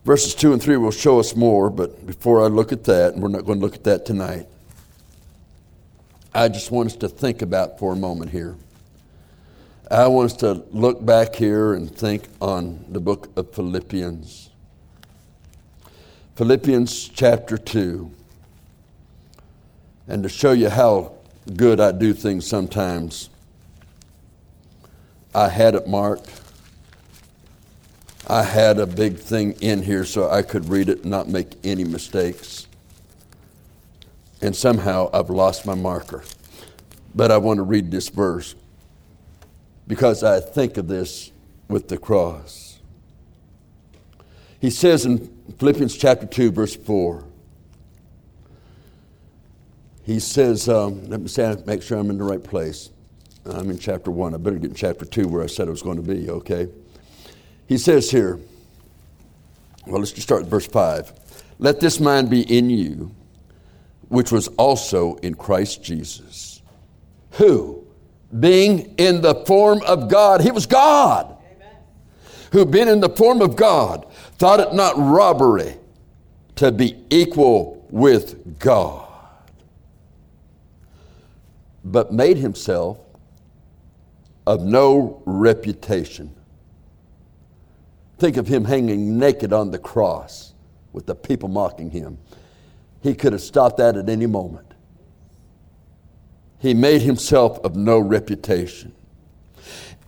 Verses 0.06 0.36
2 0.36 0.52
and 0.52 0.62
3 0.62 0.78
will 0.78 0.92
show 0.92 1.20
us 1.20 1.34
more, 1.34 1.70
but 1.70 2.06
before 2.06 2.44
I 2.44 2.48
look 2.48 2.74
at 2.74 2.84
that, 2.86 3.14
and 3.14 3.24
we're 3.24 3.30
not 3.30 3.46
going 3.46 3.60
to 3.60 3.66
look 3.66 3.76
at 3.76 3.86
that 3.86 4.06
tonight, 4.06 4.48
I 6.34 6.50
just 6.50 6.72
want 6.72 6.88
us 6.88 6.96
to 6.98 7.08
think 7.08 7.42
about 7.42 7.80
for 7.80 7.94
a 7.94 7.96
moment 7.96 8.32
here. 8.32 8.58
I 9.90 10.08
want 10.08 10.32
us 10.32 10.38
to 10.38 10.64
look 10.72 11.06
back 11.06 11.36
here 11.36 11.74
and 11.74 11.90
think 11.90 12.28
on 12.42 12.84
the 12.90 13.00
book 13.00 13.30
of 13.38 13.54
Philippians. 13.54 14.50
Philippians 16.36 17.10
chapter 17.10 17.58
2. 17.58 18.12
And 20.10 20.24
to 20.24 20.30
show 20.30 20.52
you 20.52 20.70
how 20.70 21.14
good 21.56 21.80
I 21.80 21.94
do 21.94 22.14
things 22.14 22.46
sometimes, 22.46 23.30
I 25.34 25.48
had 25.48 25.76
it 25.76 25.88
marked 25.88 26.30
I 28.28 28.44
had 28.44 28.80
a 28.80 28.86
big 28.86 29.18
thing 29.18 29.54
in 29.62 29.82
here 29.84 30.06
so 30.06 30.30
I 30.30 30.44
could 30.44 30.70
read 30.70 30.88
it 30.88 31.02
and 31.02 31.12
not 31.12 31.28
make 31.28 31.54
any 31.64 31.84
mistakes. 31.84 32.68
And 34.42 34.56
somehow 34.56 35.10
I've 35.14 35.30
lost 35.30 35.66
my 35.66 35.76
marker. 35.76 36.24
But 37.14 37.32
I 37.32 37.38
want 37.38 37.58
to 37.58 37.64
read 37.64 37.92
this 37.92 38.10
verse 38.10 38.56
because 39.88 40.24
I 40.24 40.40
think 40.40 40.78
of 40.78 40.88
this 40.88 41.32
with 41.68 41.90
the 41.90 41.98
cross. 41.98 42.80
He 44.60 44.70
says 44.70 45.06
in 45.06 45.30
Philippians 45.60 45.98
chapter 45.98 46.26
2, 46.26 46.52
verse 46.52 46.76
4, 46.76 47.26
he 50.06 50.20
says, 50.20 50.70
um, 50.70 51.06
let 51.10 51.20
me 51.20 51.28
say, 51.28 51.56
make 51.66 51.82
sure 51.82 51.98
I'm 51.98 52.10
in 52.10 52.18
the 52.18 52.24
right 52.24 52.44
place. 52.44 52.90
I'm 53.46 53.70
in 53.70 53.78
chapter 53.78 54.12
1. 54.12 54.34
I 54.34 54.38
better 54.38 54.58
get 54.58 54.70
in 54.70 54.76
chapter 54.76 55.06
2 55.06 55.28
where 55.28 55.44
I 55.44 55.48
said 55.48 55.68
I 55.68 55.72
was 55.72 55.82
going 55.82 55.98
to 55.98 56.04
be, 56.04 56.30
okay? 56.30 56.70
He 57.68 57.78
says 57.78 58.12
here, 58.12 58.40
well, 59.86 60.00
let's 60.00 60.12
just 60.12 60.28
start 60.28 60.42
with 60.42 60.50
verse 60.50 60.68
5. 60.68 61.14
Let 61.60 61.80
this 61.80 62.00
mind 62.00 62.30
be 62.30 62.42
in 62.42 62.70
you, 62.70 63.14
which 64.10 64.32
was 64.32 64.48
also 64.50 65.16
in 65.18 65.34
Christ 65.36 65.84
Jesus, 65.84 66.62
who, 67.32 67.86
being 68.40 68.96
in 68.98 69.22
the 69.22 69.36
form 69.46 69.82
of 69.86 70.10
God, 70.10 70.42
he 70.42 70.52
was 70.52 70.66
God, 70.66 71.26
Amen. 71.26 71.76
who, 72.52 72.66
being 72.66 72.88
in 72.88 73.00
the 73.00 73.10
form 73.10 73.42
of 73.42 73.56
God, 73.56 74.06
thought 74.38 74.60
it 74.60 74.74
not 74.74 74.98
robbery 74.98 75.76
to 76.56 76.72
be 76.72 76.96
equal 77.10 77.86
with 77.90 78.60
God, 78.60 79.08
but 81.84 82.14
made 82.14 82.38
himself 82.38 82.98
of 84.46 84.64
no 84.64 85.22
reputation 85.26 86.34
Think 88.24 88.38
of 88.38 88.48
him 88.48 88.64
hanging 88.64 89.20
naked 89.20 89.52
on 89.52 89.72
the 89.72 89.78
cross 89.78 90.54
with 90.94 91.06
the 91.06 91.14
people 91.14 91.50
mocking 91.50 91.92
him. 91.92 92.18
He 93.02 93.16
could 93.16 93.34
have 93.34 93.42
stopped 93.42 93.76
that 93.80 93.98
at 93.98 94.08
any 94.08 94.28
moment. 94.28 94.74
He 96.58 96.74
made 96.74 97.02
himself 97.02 97.60
of 97.66 97.76
no 97.76 98.00
reputation 98.00 98.96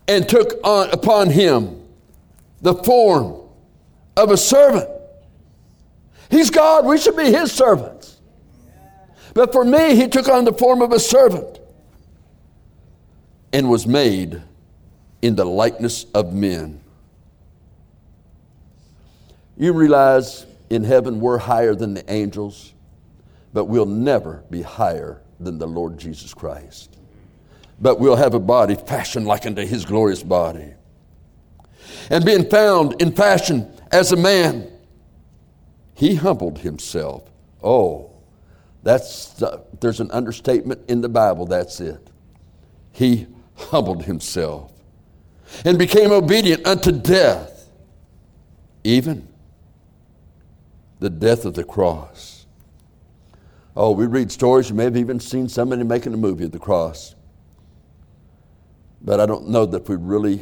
and 0.08 0.30
took 0.30 0.54
on 0.64 0.92
upon 0.92 1.30
him 1.30 1.86
the 2.62 2.76
form 2.76 3.36
of 4.16 4.32
a 4.32 4.38
servant. 4.38 4.90
He's 6.32 6.50
God, 6.50 6.86
we 6.86 6.98
should 6.98 7.18
be 7.18 7.34
his 7.34 7.52
servants. 7.52 8.22
But 9.34 9.52
for 9.52 9.66
me, 9.66 9.98
he 9.98 10.08
took 10.08 10.30
on 10.30 10.46
the 10.46 10.54
form 10.54 10.82
of 10.82 10.94
a 10.94 11.02
servant 11.02 11.60
and 13.52 13.70
was 13.70 13.86
made 13.86 14.42
in 15.22 15.36
the 15.36 15.44
likeness 15.44 16.06
of 16.14 16.32
men. 16.32 16.80
You 19.58 19.74
realize 19.74 20.46
in 20.70 20.84
heaven 20.84 21.20
we're 21.20 21.38
higher 21.38 21.76
than 21.76 21.94
the 21.94 22.12
angels, 22.12 22.74
but 23.54 23.66
we'll 23.66 23.86
never 23.86 24.44
be 24.50 24.62
higher 24.62 25.22
than 25.40 25.58
the 25.58 25.68
Lord 25.68 25.98
Jesus 25.98 26.34
Christ. 26.34 26.98
but 27.80 28.00
we'll 28.00 28.16
have 28.16 28.34
a 28.34 28.40
body 28.40 28.76
fashioned 28.76 29.26
like 29.28 29.46
unto 29.46 29.66
his 29.66 29.86
glorious 29.86 30.24
body. 30.24 30.74
And 32.10 32.26
being 32.26 32.50
found 32.50 33.02
in 33.02 33.12
fashion 33.12 33.72
as 33.92 34.12
a 34.12 34.16
man, 34.16 34.72
he 35.94 36.16
humbled 36.16 36.60
himself. 36.60 37.24
Oh, 37.64 38.12
that's 38.84 39.42
uh, 39.42 39.62
there's 39.80 40.00
an 40.00 40.12
understatement 40.12 40.90
in 40.90 41.02
the 41.02 41.10
Bible. 41.10 41.46
That's 41.46 41.80
it. 41.80 42.10
He 42.92 43.28
humbled 43.56 44.04
himself 44.04 44.72
and 45.64 45.78
became 45.78 46.12
obedient 46.12 46.66
unto 46.66 46.92
death, 46.92 47.70
even 48.84 49.28
the 51.00 51.10
death 51.10 51.46
of 51.46 51.54
the 51.54 51.64
cross. 51.64 52.46
Oh, 53.76 53.92
we 53.92 54.06
read 54.06 54.32
stories. 54.32 54.70
You 54.70 54.76
may 54.76 54.86
have 54.86 54.98
even 54.98 55.20
seen 55.20 55.50
somebody 55.50 55.84
making 55.84 56.14
a 56.14 56.18
movie 56.18 56.46
of 56.46 56.52
the 56.52 56.60
cross. 56.60 57.16
But 59.02 59.20
I 59.20 59.26
don't 59.26 59.50
know 59.50 59.66
that 59.66 59.88
we 59.88 59.96
really 59.96 60.42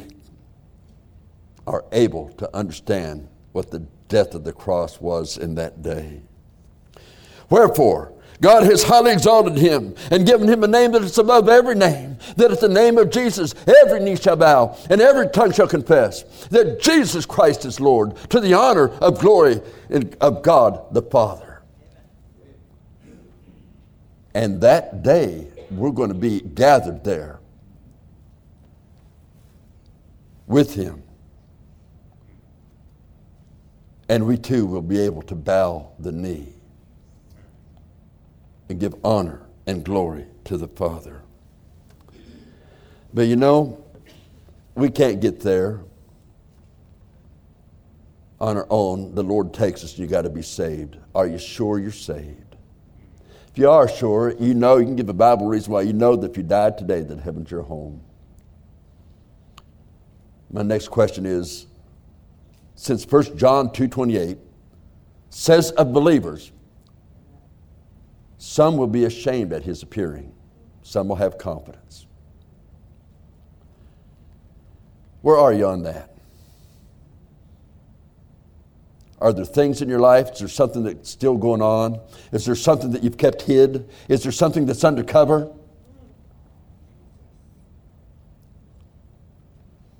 are 1.66 1.84
able 1.92 2.28
to 2.34 2.56
understand 2.56 3.28
what 3.52 3.70
the 3.70 3.80
death 4.08 4.34
of 4.34 4.44
the 4.44 4.52
cross 4.52 5.00
was 5.00 5.36
in 5.36 5.54
that 5.56 5.82
day. 5.82 6.22
Wherefore, 7.50 8.13
God 8.40 8.64
has 8.64 8.82
highly 8.82 9.12
exalted 9.12 9.56
him 9.56 9.94
and 10.10 10.26
given 10.26 10.48
him 10.48 10.64
a 10.64 10.68
name 10.68 10.92
that 10.92 11.02
is 11.02 11.18
above 11.18 11.48
every 11.48 11.74
name, 11.74 12.18
that 12.36 12.50
at 12.50 12.60
the 12.60 12.68
name 12.68 12.98
of 12.98 13.10
Jesus 13.10 13.54
every 13.82 14.00
knee 14.00 14.16
shall 14.16 14.36
bow 14.36 14.76
and 14.90 15.00
every 15.00 15.28
tongue 15.28 15.52
shall 15.52 15.68
confess 15.68 16.22
that 16.48 16.80
Jesus 16.80 17.26
Christ 17.26 17.64
is 17.64 17.80
Lord 17.80 18.16
to 18.30 18.40
the 18.40 18.54
honor 18.54 18.88
of 18.88 19.20
glory 19.20 19.60
of 20.20 20.42
God 20.42 20.92
the 20.92 21.02
Father. 21.02 21.62
And 24.34 24.60
that 24.62 25.02
day 25.02 25.46
we're 25.70 25.92
going 25.92 26.08
to 26.08 26.14
be 26.14 26.40
gathered 26.40 27.04
there 27.04 27.40
with 30.46 30.74
him. 30.74 31.02
And 34.08 34.26
we 34.26 34.36
too 34.36 34.66
will 34.66 34.82
be 34.82 34.98
able 34.98 35.22
to 35.22 35.34
bow 35.34 35.92
the 35.98 36.12
knee 36.12 36.53
and 38.68 38.80
give 38.80 38.94
honor 39.04 39.42
and 39.66 39.84
glory 39.84 40.26
to 40.44 40.56
the 40.56 40.68
Father. 40.68 41.22
But 43.12 43.28
you 43.28 43.36
know, 43.36 43.82
we 44.74 44.90
can't 44.90 45.20
get 45.20 45.40
there 45.40 45.80
on 48.40 48.56
our 48.56 48.66
own. 48.70 49.14
The 49.14 49.22
Lord 49.22 49.54
takes 49.54 49.84
us, 49.84 49.98
you 49.98 50.06
got 50.06 50.22
to 50.22 50.30
be 50.30 50.42
saved. 50.42 50.96
Are 51.14 51.26
you 51.26 51.38
sure 51.38 51.78
you're 51.78 51.92
saved? 51.92 52.56
If 53.50 53.58
you 53.58 53.70
are 53.70 53.88
sure, 53.88 54.34
you 54.40 54.52
know, 54.52 54.78
you 54.78 54.84
can 54.84 54.96
give 54.96 55.08
a 55.08 55.14
Bible 55.14 55.46
reason 55.46 55.72
why 55.72 55.82
you 55.82 55.92
know 55.92 56.16
that 56.16 56.32
if 56.32 56.36
you 56.36 56.42
died 56.42 56.76
today, 56.76 57.02
that 57.02 57.20
heaven's 57.20 57.50
your 57.50 57.62
home. 57.62 58.02
My 60.50 60.62
next 60.62 60.88
question 60.88 61.24
is 61.24 61.66
since 62.74 63.04
1 63.04 63.36
John 63.36 63.70
2:28 63.70 64.38
says 65.30 65.70
of 65.72 65.92
believers 65.92 66.50
some 68.44 68.76
will 68.76 68.86
be 68.86 69.06
ashamed 69.06 69.54
at 69.54 69.62
his 69.62 69.82
appearing. 69.82 70.30
Some 70.82 71.08
will 71.08 71.16
have 71.16 71.38
confidence. 71.38 72.06
Where 75.22 75.38
are 75.38 75.54
you 75.54 75.66
on 75.66 75.84
that? 75.84 76.14
Are 79.18 79.32
there 79.32 79.46
things 79.46 79.80
in 79.80 79.88
your 79.88 79.98
life? 79.98 80.32
Is 80.32 80.40
there 80.40 80.48
something 80.48 80.82
that's 80.84 81.08
still 81.08 81.38
going 81.38 81.62
on? 81.62 81.98
Is 82.32 82.44
there 82.44 82.54
something 82.54 82.90
that 82.90 83.02
you've 83.02 83.16
kept 83.16 83.40
hid? 83.40 83.88
Is 84.08 84.22
there 84.22 84.30
something 84.30 84.66
that's 84.66 84.84
undercover? 84.84 85.50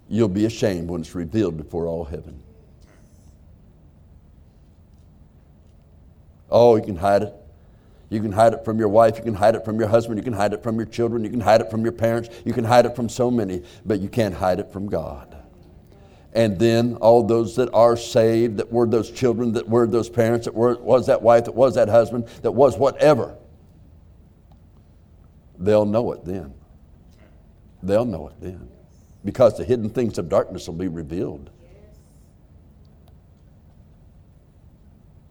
You'll 0.07 0.29
be 0.29 0.45
ashamed 0.45 0.91
when 0.91 1.01
it's 1.01 1.15
revealed 1.15 1.57
before 1.57 1.87
all 1.87 2.05
heaven. 2.05 2.43
Oh, 6.51 6.77
you 6.77 6.83
can 6.83 6.97
hide 6.97 7.23
it. 7.23 7.35
You 8.15 8.23
can 8.23 8.33
hide 8.33 8.55
it 8.55 8.65
from 8.65 8.79
your 8.79 8.89
wife, 8.89 9.19
you 9.19 9.25
can 9.25 9.35
hide 9.35 9.57
it 9.57 9.65
from 9.65 9.79
your 9.79 9.89
husband, 9.89 10.19
you 10.19 10.23
can 10.23 10.33
hide 10.33 10.53
it 10.53 10.63
from 10.63 10.77
your 10.77 10.87
children, 10.87 11.25
you 11.25 11.31
can 11.31 11.41
hide 11.41 11.61
it 11.61 11.71
from 11.71 11.83
your 11.83 11.93
parents, 11.93 12.29
you 12.45 12.53
can 12.53 12.65
hide 12.65 12.87
it 12.87 12.95
from 12.95 13.09
so 13.09 13.31
many, 13.31 13.63
but 13.85 14.01
you 14.01 14.09
can't 14.09 14.35
hide 14.35 14.61
it 14.61 14.73
from 14.73 14.87
God. 14.87 15.37
And 16.33 16.59
then 16.59 16.95
all 16.97 17.23
those 17.23 17.57
that 17.57 17.73
are 17.75 17.97
saved, 17.97 18.57
that 18.59 18.73
were 18.73 18.87
those 18.87 19.11
children, 19.11 19.53
that 19.53 19.69
were 19.69 19.87
those 19.87 20.09
parents, 20.09 20.47
that 20.47 20.55
were, 20.55 20.77
was 20.77 21.07
that 21.07 21.23
wife, 21.23 21.45
that 21.45 21.55
was 21.55 21.75
that 21.75 21.89
husband, 21.89 22.27
that 22.43 22.53
was 22.53 22.79
whatever, 22.79 23.37
they'll 25.59 25.85
know 25.85 26.13
it 26.13 26.25
then. 26.25 26.55
They'll 27.83 28.05
know 28.05 28.29
it 28.29 28.35
then 28.41 28.69
because 29.25 29.57
the 29.57 29.65
hidden 29.65 29.89
things 29.89 30.19
of 30.19 30.29
darkness 30.29 30.67
will 30.69 30.75
be 30.75 30.89
revealed. 30.89 31.51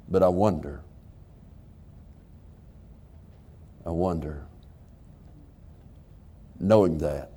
But 0.09 0.23
I 0.23 0.27
wonder, 0.27 0.81
I 3.85 3.89
wonder, 3.89 4.45
knowing 6.59 6.97
that, 6.99 7.29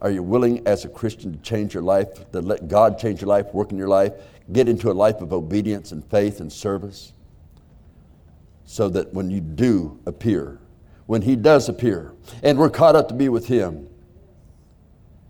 are 0.00 0.10
you 0.10 0.22
willing 0.22 0.66
as 0.66 0.84
a 0.84 0.88
Christian 0.88 1.32
to 1.32 1.38
change 1.38 1.72
your 1.72 1.82
life, 1.82 2.30
to 2.32 2.42
let 2.42 2.68
God 2.68 2.98
change 2.98 3.22
your 3.22 3.28
life, 3.28 3.54
work 3.54 3.72
in 3.72 3.78
your 3.78 3.88
life, 3.88 4.12
get 4.52 4.68
into 4.68 4.90
a 4.90 4.92
life 4.92 5.22
of 5.22 5.32
obedience 5.32 5.92
and 5.92 6.04
faith 6.10 6.40
and 6.40 6.52
service? 6.52 7.12
So 8.66 8.88
that 8.90 9.14
when 9.14 9.30
you 9.30 9.40
do 9.40 9.98
appear, 10.04 10.58
when 11.06 11.22
He 11.22 11.36
does 11.36 11.68
appear, 11.68 12.12
and 12.42 12.58
we're 12.58 12.70
caught 12.70 12.96
up 12.96 13.08
to 13.08 13.14
be 13.14 13.30
with 13.30 13.46
Him, 13.46 13.88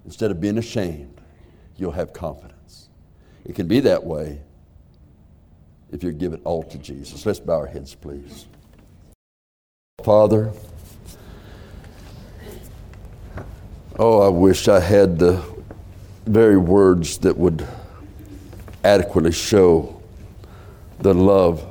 instead 0.04 0.32
of 0.32 0.40
being 0.40 0.58
ashamed, 0.58 1.20
you'll 1.76 1.92
have 1.92 2.12
confidence. 2.12 2.88
It 3.44 3.54
can 3.54 3.68
be 3.68 3.80
that 3.80 4.02
way 4.02 4.40
if 5.92 6.02
you 6.02 6.10
give 6.12 6.32
it 6.32 6.40
all 6.44 6.64
to 6.64 6.78
Jesus. 6.78 7.24
Let's 7.24 7.38
bow 7.38 7.54
our 7.54 7.66
heads, 7.66 7.94
please. 7.94 8.46
Father, 10.04 10.52
oh, 13.98 14.20
I 14.20 14.28
wish 14.28 14.68
I 14.68 14.78
had 14.78 15.18
the 15.18 15.42
very 16.26 16.58
words 16.58 17.16
that 17.20 17.38
would 17.38 17.66
adequately 18.84 19.32
show 19.32 20.02
the 20.98 21.14
love 21.14 21.64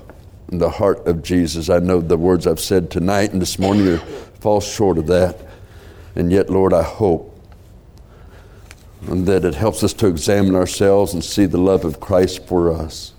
and 0.50 0.60
the 0.60 0.72
heart 0.72 1.06
of 1.06 1.22
Jesus. 1.22 1.70
I 1.70 1.78
know 1.78 2.02
the 2.02 2.18
words 2.18 2.48
I've 2.48 2.60
said 2.60 2.90
tonight 2.90 3.34
and 3.34 3.40
this 3.40 3.60
morning 3.60 4.00
fall 4.40 4.62
short 4.62 4.98
of 4.98 5.06
that. 5.06 5.40
And 6.16 6.32
yet, 6.32 6.50
Lord, 6.50 6.74
I 6.74 6.82
hope 6.82 7.40
that 9.04 9.46
it 9.46 9.54
helps 9.54 9.84
us 9.84 9.94
to 9.94 10.08
examine 10.08 10.56
ourselves 10.56 11.14
and 11.14 11.24
see 11.24 11.46
the 11.46 11.60
love 11.60 11.86
of 11.86 12.00
Christ 12.00 12.48
for 12.48 12.74
us. 12.74 13.14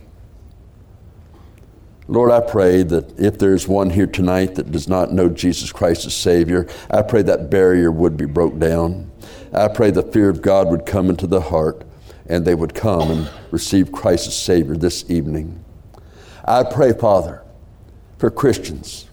Lord, 2.06 2.30
I 2.30 2.40
pray 2.40 2.82
that 2.82 3.18
if 3.18 3.38
there's 3.38 3.66
one 3.66 3.90
here 3.90 4.06
tonight 4.06 4.56
that 4.56 4.70
does 4.70 4.88
not 4.88 5.12
know 5.12 5.28
Jesus 5.28 5.72
Christ 5.72 6.04
as 6.04 6.14
Savior, 6.14 6.68
I 6.90 7.00
pray 7.02 7.22
that 7.22 7.50
barrier 7.50 7.90
would 7.90 8.16
be 8.16 8.26
broke 8.26 8.58
down. 8.58 9.10
I 9.52 9.68
pray 9.68 9.90
the 9.90 10.02
fear 10.02 10.28
of 10.28 10.42
God 10.42 10.68
would 10.68 10.84
come 10.84 11.08
into 11.08 11.26
the 11.26 11.40
heart 11.40 11.82
and 12.26 12.44
they 12.44 12.54
would 12.54 12.74
come 12.74 13.10
and 13.10 13.30
receive 13.50 13.90
Christ 13.90 14.26
as 14.26 14.38
Savior 14.38 14.76
this 14.76 15.10
evening. 15.10 15.64
I 16.44 16.62
pray, 16.62 16.92
Father, 16.92 17.42
for 18.18 18.30
Christians 18.30 19.08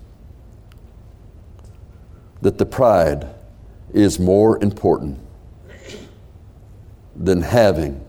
that 2.41 2.57
the 2.57 2.65
pride 2.65 3.27
is 3.93 4.19
more 4.19 4.61
important 4.61 5.19
than 7.15 7.41
having 7.41 8.03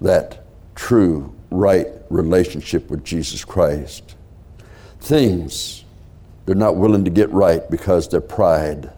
that 0.00 0.44
true, 0.74 1.35
right 1.50 1.88
relationship 2.10 2.90
with 2.90 3.04
Jesus 3.04 3.44
Christ. 3.44 4.16
Things 5.00 5.84
they're 6.46 6.54
not 6.54 6.76
willing 6.76 7.04
to 7.04 7.10
get 7.10 7.30
right 7.30 7.68
because 7.70 8.08
their 8.08 8.20
pride. 8.20 8.92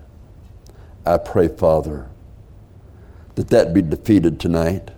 I 1.04 1.16
pray, 1.16 1.48
Father, 1.48 2.06
that 3.34 3.48
that 3.48 3.72
be 3.72 3.80
defeated 3.80 4.38
tonight. 4.38 4.90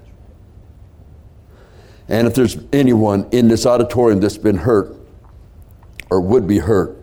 And 2.09 2.26
if 2.26 2.34
there's 2.34 2.59
anyone 2.72 3.28
in 3.30 3.46
this 3.46 3.66
auditorium 3.66 4.18
that's 4.18 4.36
been 4.36 4.57
hurt 4.57 4.96
or 6.11 6.20
would 6.20 6.48
be 6.48 6.59
hurt 6.59 6.96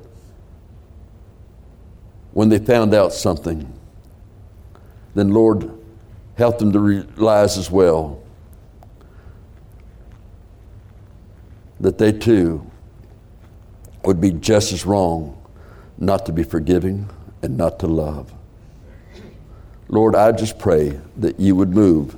when 2.33 2.49
they 2.49 2.59
found 2.59 2.93
out 2.93 3.13
something, 3.13 3.71
then 5.15 5.29
Lord, 5.29 5.71
help 6.37 6.59
them 6.59 6.73
to 6.73 6.79
realize 6.79 7.57
as 7.57 7.71
well 7.71 8.21
that 11.79 11.97
they 11.97 12.11
too 12.11 12.69
would 14.03 14.21
be 14.21 14.31
just 14.31 14.71
as 14.71 14.85
wrong 14.85 15.37
not 15.97 16.25
to 16.25 16.31
be 16.31 16.43
forgiving 16.43 17.09
and 17.41 17.57
not 17.57 17.79
to 17.79 17.87
love. 17.87 18.33
Lord, 19.89 20.15
I 20.15 20.31
just 20.31 20.59
pray 20.59 20.99
that 21.17 21.39
you 21.39 21.55
would 21.55 21.69
move 21.69 22.15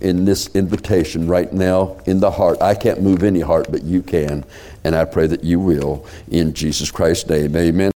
in 0.00 0.24
this 0.24 0.48
invitation 0.54 1.26
right 1.26 1.50
now 1.52 1.96
in 2.06 2.20
the 2.20 2.30
heart. 2.30 2.60
I 2.60 2.74
can't 2.74 3.00
move 3.00 3.22
any 3.22 3.40
heart, 3.40 3.68
but 3.70 3.82
you 3.82 4.02
can. 4.02 4.44
And 4.84 4.94
I 4.94 5.06
pray 5.06 5.26
that 5.26 5.42
you 5.42 5.58
will. 5.58 6.06
In 6.30 6.52
Jesus 6.52 6.90
Christ's 6.90 7.28
name, 7.28 7.56
amen. 7.56 7.93